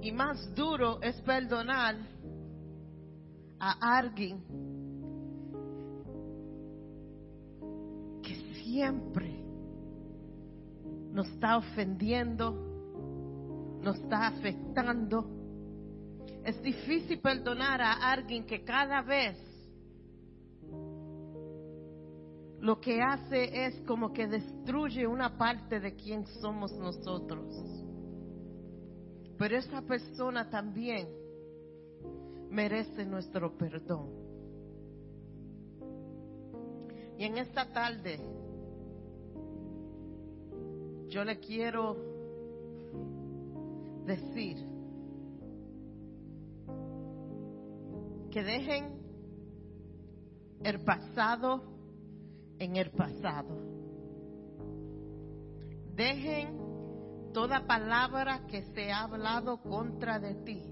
Y 0.00 0.12
más 0.12 0.54
duro 0.54 1.00
es 1.02 1.20
perdonar 1.22 1.96
a 3.58 3.98
alguien 3.98 4.40
que 8.22 8.34
siempre 8.62 9.44
nos 11.12 11.26
está 11.28 11.56
ofendiendo, 11.56 12.52
nos 13.82 13.96
está 13.96 14.28
afectando. 14.28 15.37
Es 16.48 16.62
difícil 16.62 17.20
perdonar 17.20 17.82
a 17.82 18.10
alguien 18.10 18.46
que 18.46 18.64
cada 18.64 19.02
vez 19.02 19.36
lo 22.58 22.80
que 22.80 23.02
hace 23.02 23.66
es 23.66 23.78
como 23.82 24.14
que 24.14 24.26
destruye 24.26 25.06
una 25.06 25.36
parte 25.36 25.78
de 25.78 25.94
quien 25.94 26.26
somos 26.40 26.72
nosotros. 26.72 27.52
Pero 29.36 29.58
esa 29.58 29.82
persona 29.82 30.48
también 30.48 31.06
merece 32.48 33.04
nuestro 33.04 33.54
perdón. 33.58 34.08
Y 37.18 37.24
en 37.24 37.36
esta 37.36 37.70
tarde 37.70 38.18
yo 41.08 41.24
le 41.24 41.38
quiero 41.40 41.94
decir 44.06 44.67
que 48.30 48.42
dejen 48.42 48.98
el 50.62 50.80
pasado 50.84 51.62
en 52.58 52.76
el 52.76 52.90
pasado. 52.90 53.56
Dejen 55.94 56.58
toda 57.32 57.66
palabra 57.66 58.46
que 58.46 58.62
se 58.74 58.90
ha 58.90 59.02
hablado 59.02 59.60
contra 59.62 60.18
de 60.18 60.34
ti 60.44 60.62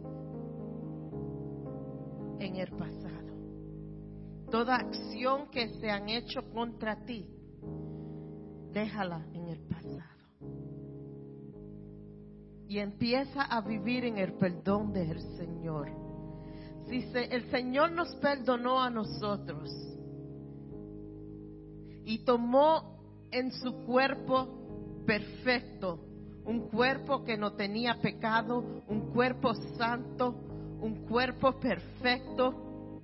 en 2.38 2.56
el 2.56 2.70
pasado, 2.72 3.32
toda 4.50 4.76
acción 4.76 5.48
que 5.50 5.68
se 5.80 5.90
han 5.90 6.08
hecho 6.08 6.42
contra 6.52 7.04
ti, 7.04 7.26
déjala 8.72 9.26
en 9.32 9.48
el 9.48 9.60
pasado. 9.60 10.06
Y 12.68 12.78
empieza 12.78 13.42
a 13.42 13.60
vivir 13.60 14.04
en 14.04 14.18
el 14.18 14.34
perdón 14.34 14.92
del 14.92 15.20
Señor. 15.36 16.05
Si 16.88 17.04
el 17.14 17.50
Señor 17.50 17.92
nos 17.92 18.14
perdonó 18.16 18.80
a 18.80 18.90
nosotros 18.90 19.70
y 22.04 22.18
tomó 22.24 23.26
en 23.32 23.50
su 23.52 23.72
cuerpo 23.84 25.04
perfecto 25.04 26.00
un 26.44 26.68
cuerpo 26.68 27.24
que 27.24 27.36
no 27.36 27.54
tenía 27.54 28.00
pecado, 28.00 28.62
un 28.86 29.12
cuerpo 29.12 29.52
santo, 29.76 30.30
un 30.80 31.06
cuerpo 31.06 31.58
perfecto, 31.58 33.00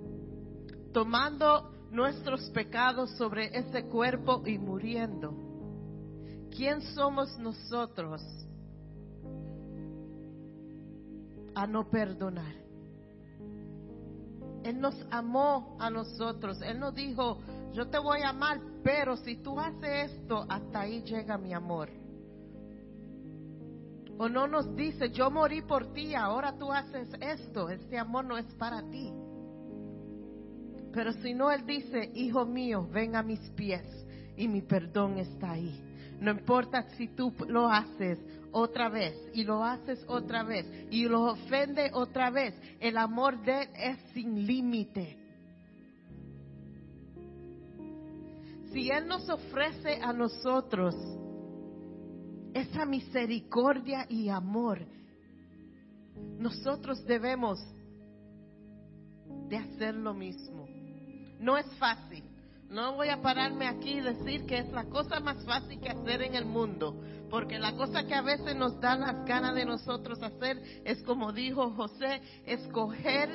tomando 0.92 1.88
nuestros 1.90 2.48
pecados 2.50 3.10
sobre 3.18 3.56
ese 3.58 3.84
cuerpo 3.86 4.42
y 4.46 4.58
muriendo. 4.58 5.34
¿Quién 6.56 6.82
somos 6.94 7.36
nosotros 7.38 8.22
a 11.54 11.66
no 11.66 11.90
perdonar? 11.90 12.61
Él 14.64 14.80
nos 14.80 14.94
amó 15.10 15.76
a 15.80 15.90
nosotros. 15.90 16.60
Él 16.62 16.78
nos 16.78 16.94
dijo, 16.94 17.38
yo 17.72 17.88
te 17.88 17.98
voy 17.98 18.20
a 18.22 18.30
amar, 18.30 18.60
pero 18.82 19.16
si 19.16 19.36
tú 19.36 19.58
haces 19.58 20.12
esto, 20.12 20.44
hasta 20.48 20.80
ahí 20.80 21.02
llega 21.02 21.38
mi 21.38 21.52
amor. 21.52 21.88
O 24.18 24.28
no 24.28 24.46
nos 24.46 24.76
dice, 24.76 25.10
yo 25.10 25.30
morí 25.30 25.62
por 25.62 25.92
ti, 25.92 26.14
ahora 26.14 26.56
tú 26.56 26.70
haces 26.70 27.08
esto, 27.20 27.68
este 27.70 27.98
amor 27.98 28.24
no 28.24 28.36
es 28.38 28.46
para 28.54 28.82
ti. 28.90 29.12
Pero 30.92 31.12
si 31.14 31.32
no, 31.32 31.50
Él 31.50 31.64
dice, 31.66 32.10
hijo 32.14 32.44
mío, 32.44 32.86
ven 32.92 33.16
a 33.16 33.22
mis 33.22 33.40
pies 33.50 33.82
y 34.36 34.46
mi 34.48 34.60
perdón 34.60 35.18
está 35.18 35.52
ahí. 35.52 35.91
No 36.22 36.30
importa 36.30 36.84
si 36.96 37.08
tú 37.08 37.34
lo 37.48 37.68
haces 37.68 38.16
otra 38.52 38.88
vez 38.88 39.12
y 39.34 39.42
lo 39.42 39.64
haces 39.64 40.04
otra 40.06 40.44
vez 40.44 40.64
y 40.88 41.08
lo 41.08 41.32
ofende 41.32 41.90
otra 41.92 42.30
vez, 42.30 42.54
el 42.78 42.96
amor 42.96 43.42
de 43.42 43.62
Él 43.62 43.68
es 43.74 43.98
sin 44.12 44.46
límite. 44.46 45.18
Si 48.72 48.88
Él 48.88 49.08
nos 49.08 49.28
ofrece 49.28 50.00
a 50.00 50.12
nosotros 50.12 50.94
esa 52.54 52.84
misericordia 52.84 54.06
y 54.08 54.28
amor, 54.28 54.78
nosotros 56.38 57.04
debemos 57.04 57.58
de 59.48 59.56
hacer 59.56 59.96
lo 59.96 60.14
mismo. 60.14 60.68
No 61.40 61.58
es 61.58 61.66
fácil. 61.78 62.31
No 62.72 62.94
voy 62.94 63.10
a 63.10 63.20
pararme 63.20 63.68
aquí 63.68 63.98
y 63.98 64.00
decir 64.00 64.46
que 64.46 64.56
es 64.56 64.72
la 64.72 64.84
cosa 64.84 65.20
más 65.20 65.44
fácil 65.44 65.78
que 65.78 65.90
hacer 65.90 66.22
en 66.22 66.34
el 66.34 66.46
mundo, 66.46 66.98
porque 67.28 67.58
la 67.58 67.76
cosa 67.76 68.04
que 68.06 68.14
a 68.14 68.22
veces 68.22 68.56
nos 68.56 68.80
da 68.80 68.96
las 68.96 69.26
ganas 69.26 69.54
de 69.54 69.66
nosotros 69.66 70.22
hacer 70.22 70.58
es 70.82 71.02
como 71.02 71.32
dijo 71.32 71.70
José, 71.72 72.22
escoger 72.46 73.28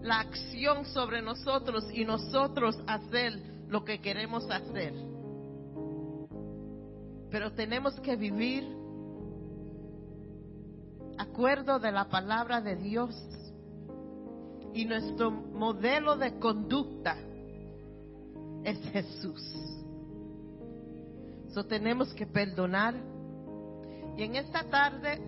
la 0.00 0.20
acción 0.20 0.86
sobre 0.86 1.20
nosotros 1.20 1.84
y 1.92 2.06
nosotros 2.06 2.78
hacer 2.86 3.34
lo 3.68 3.84
que 3.84 4.00
queremos 4.00 4.50
hacer. 4.50 4.94
Pero 7.30 7.52
tenemos 7.52 8.00
que 8.00 8.16
vivir 8.16 8.66
acuerdo 11.18 11.78
de 11.78 11.92
la 11.92 12.08
palabra 12.08 12.62
de 12.62 12.76
Dios 12.76 13.14
y 14.72 14.86
nuestro 14.86 15.30
modelo 15.30 16.16
de 16.16 16.38
conducta 16.38 17.18
es 18.64 18.78
Jesús. 18.90 19.42
So 21.52 21.64
tenemos 21.64 22.12
que 22.14 22.26
perdonar. 22.26 22.94
Y 24.16 24.22
en 24.22 24.36
esta 24.36 24.64
tarde, 24.64 25.18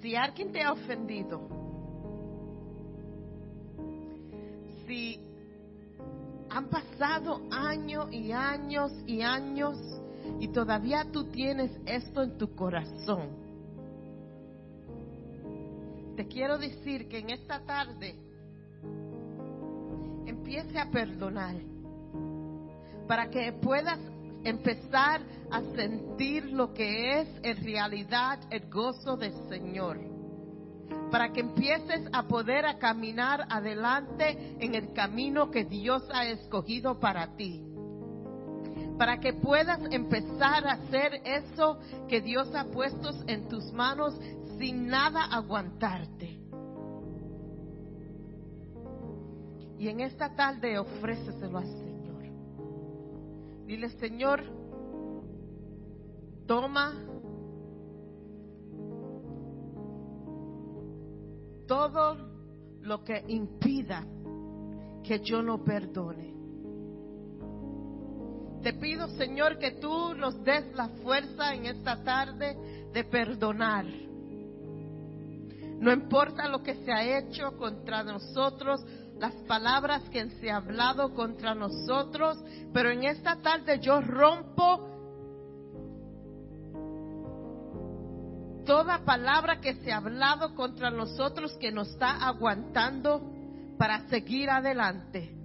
si 0.00 0.16
alguien 0.16 0.52
te 0.52 0.62
ha 0.62 0.72
ofendido, 0.72 1.40
si 4.86 5.20
han 6.48 6.68
pasado 6.68 7.42
años 7.50 8.12
y 8.12 8.32
años 8.32 8.92
y 9.06 9.22
años 9.22 9.76
y 10.40 10.48
todavía 10.48 11.06
tú 11.12 11.24
tienes 11.30 11.70
esto 11.86 12.22
en 12.22 12.38
tu 12.38 12.54
corazón. 12.54 13.28
Te 16.16 16.26
quiero 16.26 16.58
decir 16.58 17.08
que 17.08 17.18
en 17.18 17.30
esta 17.30 17.60
tarde 17.64 18.16
empiece 20.26 20.78
a 20.78 20.90
perdonar 20.90 21.56
para 23.06 23.28
que 23.30 23.52
puedas 23.52 23.98
empezar 24.44 25.20
a 25.50 25.60
sentir 25.74 26.44
lo 26.52 26.72
que 26.72 27.20
es 27.20 27.28
en 27.42 27.64
realidad 27.64 28.38
el 28.50 28.70
gozo 28.70 29.16
del 29.16 29.34
Señor 29.48 30.10
para 31.10 31.32
que 31.32 31.40
empieces 31.40 32.08
a 32.12 32.22
poder 32.24 32.64
a 32.66 32.78
caminar 32.78 33.46
adelante 33.50 34.56
en 34.60 34.74
el 34.74 34.92
camino 34.92 35.50
que 35.50 35.64
Dios 35.64 36.02
ha 36.12 36.26
escogido 36.26 37.00
para 37.00 37.36
ti. 37.36 37.64
Para 38.96 39.18
que 39.18 39.32
puedas 39.32 39.80
empezar 39.90 40.66
a 40.66 40.72
hacer 40.72 41.22
eso 41.24 41.78
que 42.08 42.20
Dios 42.20 42.54
ha 42.54 42.64
puesto 42.64 43.10
en 43.26 43.48
tus 43.48 43.72
manos 43.72 44.14
sin 44.58 44.86
nada 44.86 45.24
aguantarte. 45.24 46.38
Y 49.80 49.88
en 49.88 50.00
esta 50.00 50.34
tarde 50.36 50.78
ofréceselo 50.78 51.56
al 51.56 51.66
Señor. 51.66 52.22
Dile, 53.64 53.88
Señor, 53.98 54.42
toma 56.46 56.92
todo 61.66 62.14
lo 62.82 63.02
que 63.02 63.24
impida 63.28 64.04
que 65.02 65.20
yo 65.20 65.40
no 65.40 65.64
perdone. 65.64 66.34
Te 68.62 68.74
pido, 68.74 69.08
Señor, 69.16 69.56
que 69.58 69.70
tú 69.80 70.14
nos 70.14 70.44
des 70.44 70.74
la 70.74 70.90
fuerza 71.02 71.54
en 71.54 71.64
esta 71.64 72.04
tarde 72.04 72.90
de 72.92 73.04
perdonar. 73.04 73.86
No 75.78 75.90
importa 75.90 76.46
lo 76.48 76.62
que 76.62 76.74
se 76.84 76.92
ha 76.92 77.18
hecho 77.18 77.56
contra 77.56 78.02
nosotros, 78.02 78.84
las 79.20 79.34
palabras 79.46 80.02
que 80.08 80.30
se 80.30 80.50
han 80.50 80.64
hablado 80.64 81.12
contra 81.12 81.54
nosotros, 81.54 82.42
pero 82.72 82.90
en 82.90 83.04
esta 83.04 83.36
tarde 83.36 83.78
yo 83.78 84.00
rompo 84.00 84.88
toda 88.64 89.04
palabra 89.04 89.60
que 89.60 89.74
se 89.74 89.92
ha 89.92 89.98
hablado 89.98 90.54
contra 90.54 90.90
nosotros 90.90 91.52
que 91.60 91.70
nos 91.70 91.88
está 91.90 92.26
aguantando 92.26 93.20
para 93.76 94.08
seguir 94.08 94.48
adelante. 94.48 95.36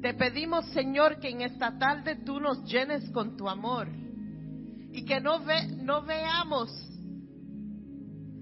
Te 0.00 0.14
pedimos, 0.14 0.66
Señor, 0.70 1.20
que 1.20 1.28
en 1.28 1.42
esta 1.42 1.78
tarde 1.78 2.16
tú 2.16 2.40
nos 2.40 2.64
llenes 2.64 3.08
con 3.10 3.36
tu 3.36 3.48
amor 3.48 3.86
y 4.90 5.04
que 5.04 5.20
no, 5.20 5.44
ve, 5.44 5.68
no 5.76 6.02
veamos 6.02 6.70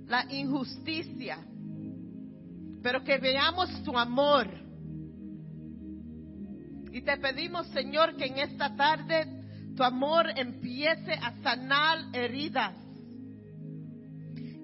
la 0.06 0.24
injusticia, 0.32 1.38
pero 2.82 3.04
que 3.04 3.18
veamos 3.18 3.82
tu 3.82 3.96
amor. 3.96 4.48
Y 6.92 7.02
te 7.02 7.16
pedimos, 7.18 7.66
Señor, 7.68 8.16
que 8.16 8.26
en 8.26 8.38
esta 8.38 8.74
tarde 8.74 9.26
tu 9.76 9.84
amor 9.84 10.26
empiece 10.36 11.12
a 11.12 11.40
sanar 11.42 11.98
heridas. 12.12 12.74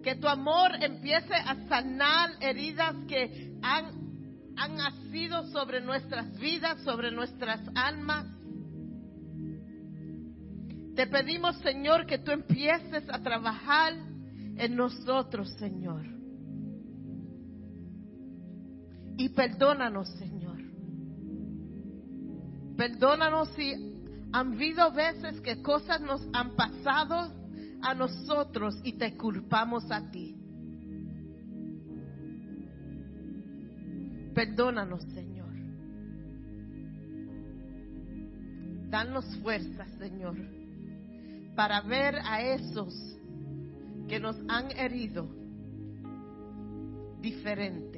Que 0.02 0.16
tu 0.16 0.28
amor 0.28 0.72
empiece 0.80 1.34
a 1.34 1.56
sanar 1.68 2.30
heridas 2.40 2.94
que 3.08 3.56
han, 3.62 4.54
han 4.56 4.76
nacido 4.76 5.46
sobre 5.50 5.80
nuestras 5.80 6.36
vidas, 6.38 6.82
sobre 6.82 7.10
nuestras 7.12 7.60
almas. 7.74 8.26
Te 10.94 11.06
pedimos, 11.06 11.58
Señor, 11.58 12.06
que 12.06 12.18
tú 12.18 12.30
empieces 12.30 13.04
a 13.10 13.20
trabajar 13.20 13.92
en 14.56 14.76
nosotros, 14.76 15.52
Señor. 15.58 16.16
Y 19.16 19.30
perdónanos, 19.30 20.08
Señor. 20.18 20.58
Perdónanos 22.76 23.48
si 23.56 23.72
han 24.32 24.52
habido 24.52 24.92
veces 24.92 25.40
que 25.40 25.62
cosas 25.62 26.00
nos 26.00 26.26
han 26.34 26.54
pasado 26.54 27.32
a 27.80 27.94
nosotros 27.94 28.78
y 28.84 28.92
te 28.94 29.16
culpamos 29.16 29.90
a 29.90 30.10
ti. 30.10 30.36
Perdónanos, 34.34 35.02
Señor. 35.14 35.46
Danos 38.90 39.24
fuerza, 39.38 39.86
Señor, 39.98 40.36
para 41.54 41.80
ver 41.80 42.16
a 42.16 42.42
esos 42.42 42.94
que 44.08 44.20
nos 44.20 44.36
han 44.48 44.70
herido 44.72 45.26
diferente. 47.20 47.95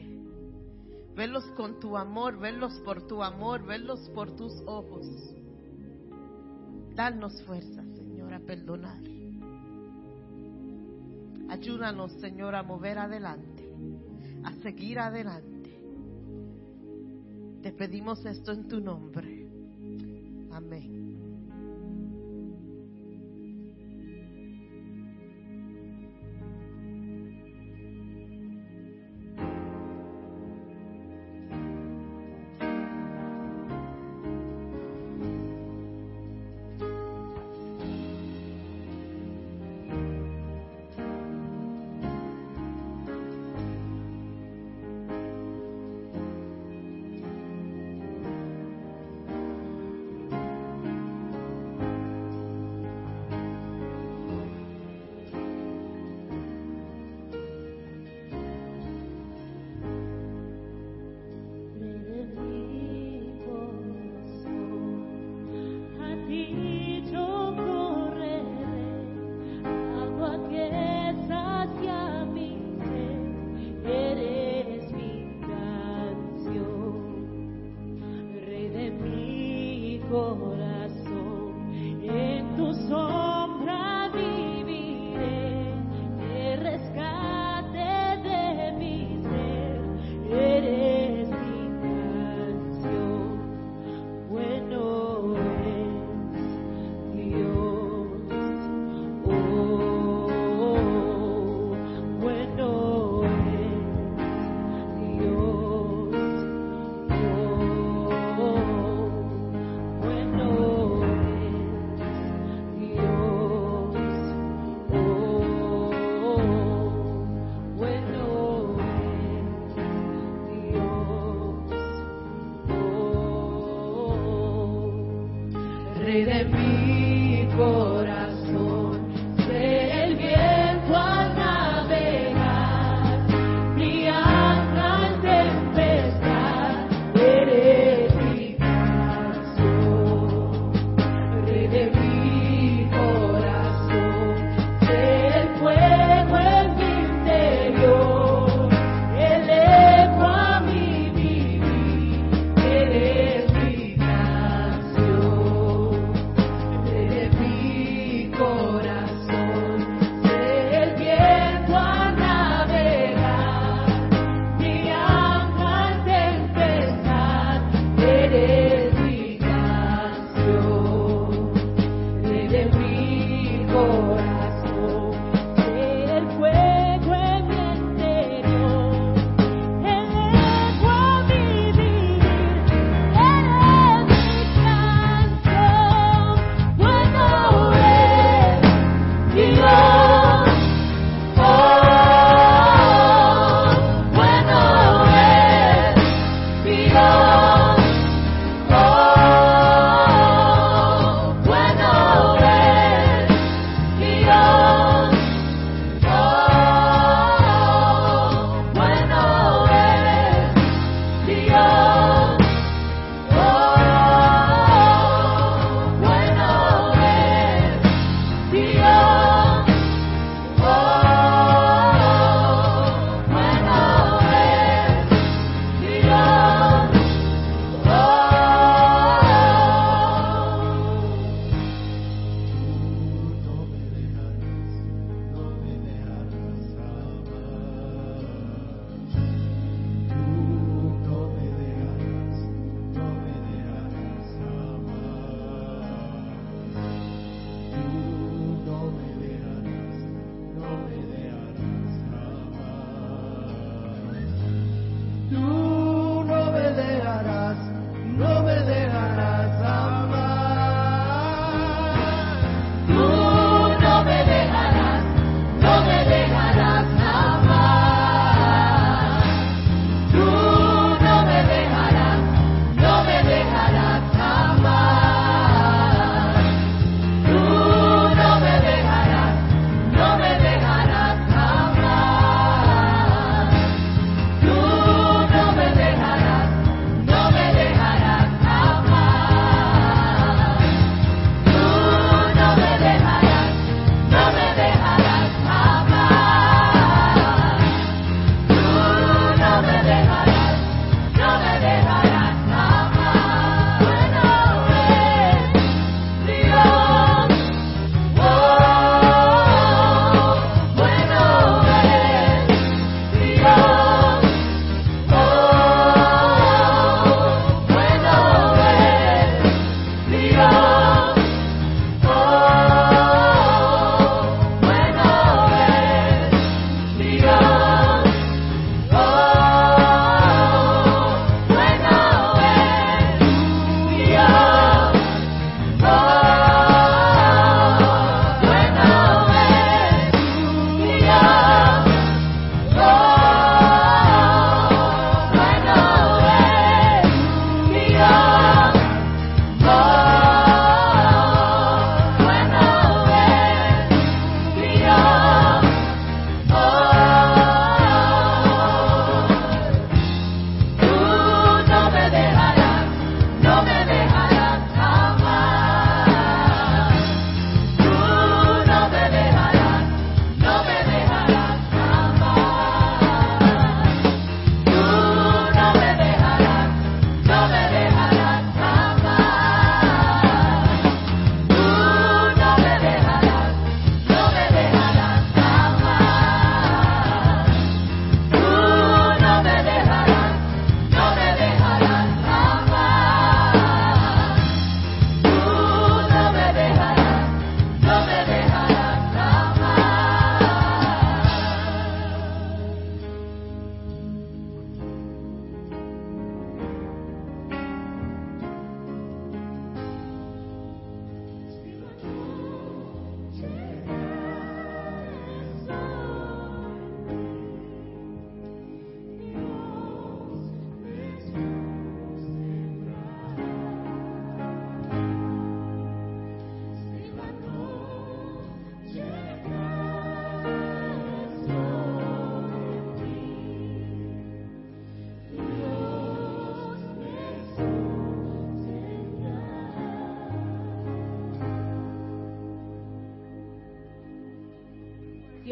Verlos 1.18 1.46
con 1.56 1.80
tu 1.80 1.96
amor, 1.96 2.38
verlos 2.38 2.80
por 2.84 3.08
tu 3.08 3.24
amor, 3.24 3.66
verlos 3.66 4.08
por 4.10 4.36
tus 4.36 4.52
ojos. 4.66 5.04
Danos 6.94 7.42
fuerza, 7.42 7.82
Señor, 7.96 8.32
a 8.32 8.38
perdonar. 8.38 9.02
Ayúdanos, 11.48 12.12
Señor, 12.20 12.54
a 12.54 12.62
mover 12.62 12.98
adelante, 12.98 13.68
a 14.44 14.52
seguir 14.62 15.00
adelante. 15.00 15.80
Te 17.62 17.72
pedimos 17.72 18.24
esto 18.24 18.52
en 18.52 18.68
tu 18.68 18.80
nombre. 18.80 19.50
Amén. 20.52 21.07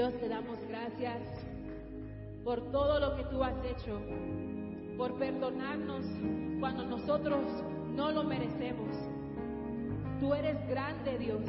Dios, 0.06 0.20
te 0.20 0.28
damos 0.28 0.58
gracias 0.68 1.20
por 2.44 2.60
todo 2.70 3.00
lo 3.00 3.16
que 3.16 3.24
tú 3.24 3.42
has 3.42 3.56
hecho, 3.64 4.00
por 4.96 5.14
perdonarnos 5.14 6.04
cuando 6.60 6.84
nosotros 6.84 7.40
no 7.92 8.12
lo 8.12 8.22
merecemos. 8.22 8.96
Tú 10.20 10.32
eres 10.32 10.64
grande, 10.68 11.18
Dios, 11.18 11.42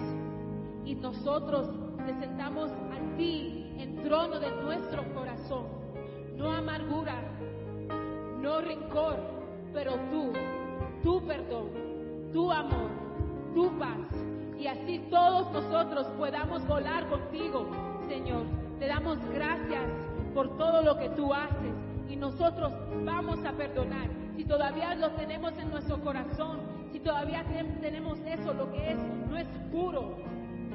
y 0.86 0.96
nosotros 0.96 1.70
te 2.04 2.16
sentamos 2.16 2.72
a 2.72 3.16
ti 3.16 3.76
en 3.78 4.02
trono 4.02 4.40
de 4.40 4.50
nuestro 4.50 5.04
corazón. 5.14 5.68
No 6.36 6.52
amargura, 6.52 7.22
no 8.42 8.60
rencor, 8.62 9.18
pero 9.72 9.94
tú, 10.10 10.34
tu 11.04 11.28
perdón, 11.28 11.70
tu 12.34 12.52
amor, 12.52 12.90
tu 13.54 13.78
paz. 13.78 14.00
Y 14.58 14.66
así 14.66 14.98
todos 15.12 15.52
nosotros 15.52 16.08
podamos 16.18 16.66
volar 16.68 17.08
contigo, 17.08 17.68
Señor. 18.08 18.46
Te 18.80 18.88
damos 18.88 19.18
gracias 19.34 19.84
por 20.34 20.58
todo 20.58 20.82
lo 20.82 20.98
que 20.98 21.10
tú 21.10 21.34
haces 21.34 21.74
y 22.10 22.16
nosotros 22.16 22.72
vamos 23.04 23.44
a 23.44 23.52
perdonar. 23.54 24.08
Si 24.36 24.46
todavía 24.46 24.96
lo 24.96 25.12
tenemos 25.12 25.58
en 25.58 25.70
nuestro 25.72 26.00
corazón, 26.00 26.60
si 26.92 27.00
todavía 27.00 27.44
tenemos 27.82 28.20
eso, 28.20 28.54
lo 28.54 28.72
que 28.72 28.92
es, 28.92 28.98
no 29.30 29.38
es 29.38 29.48
puro, 29.72 30.16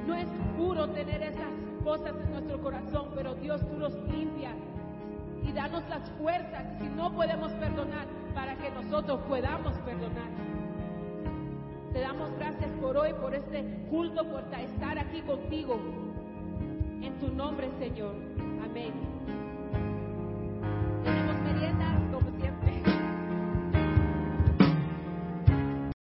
no 0.07 0.15
es 0.15 0.27
puro 0.59 0.89
tener 0.91 1.23
esas 1.23 1.53
cosas 1.85 2.13
en 2.25 2.33
nuestro 2.33 2.61
corazón, 2.61 3.11
pero 3.15 3.35
Dios 3.37 3.61
tú 3.69 3.79
los 3.79 3.95
limpias 4.09 4.55
y 5.45 5.53
danos 5.53 5.89
las 5.89 6.11
fuerzas 6.21 6.65
si 6.81 6.89
no 6.89 7.13
podemos 7.13 7.53
perdonar 7.53 8.07
para 8.35 8.57
que 8.57 8.71
nosotros 8.71 9.21
podamos 9.29 9.75
perdonar. 9.79 10.31
Te 11.93 12.01
damos 12.01 12.31
gracias 12.39 12.71
por 12.81 12.97
hoy, 12.97 13.13
por 13.15 13.35
este 13.35 13.63
culto, 13.91 14.25
por 14.25 14.43
estar 14.59 14.99
aquí 14.99 15.21
contigo. 15.23 15.79
En 17.03 17.19
tu 17.19 17.29
nombre, 17.35 17.69
Señor. 17.81 18.15
Amén. 18.65 19.12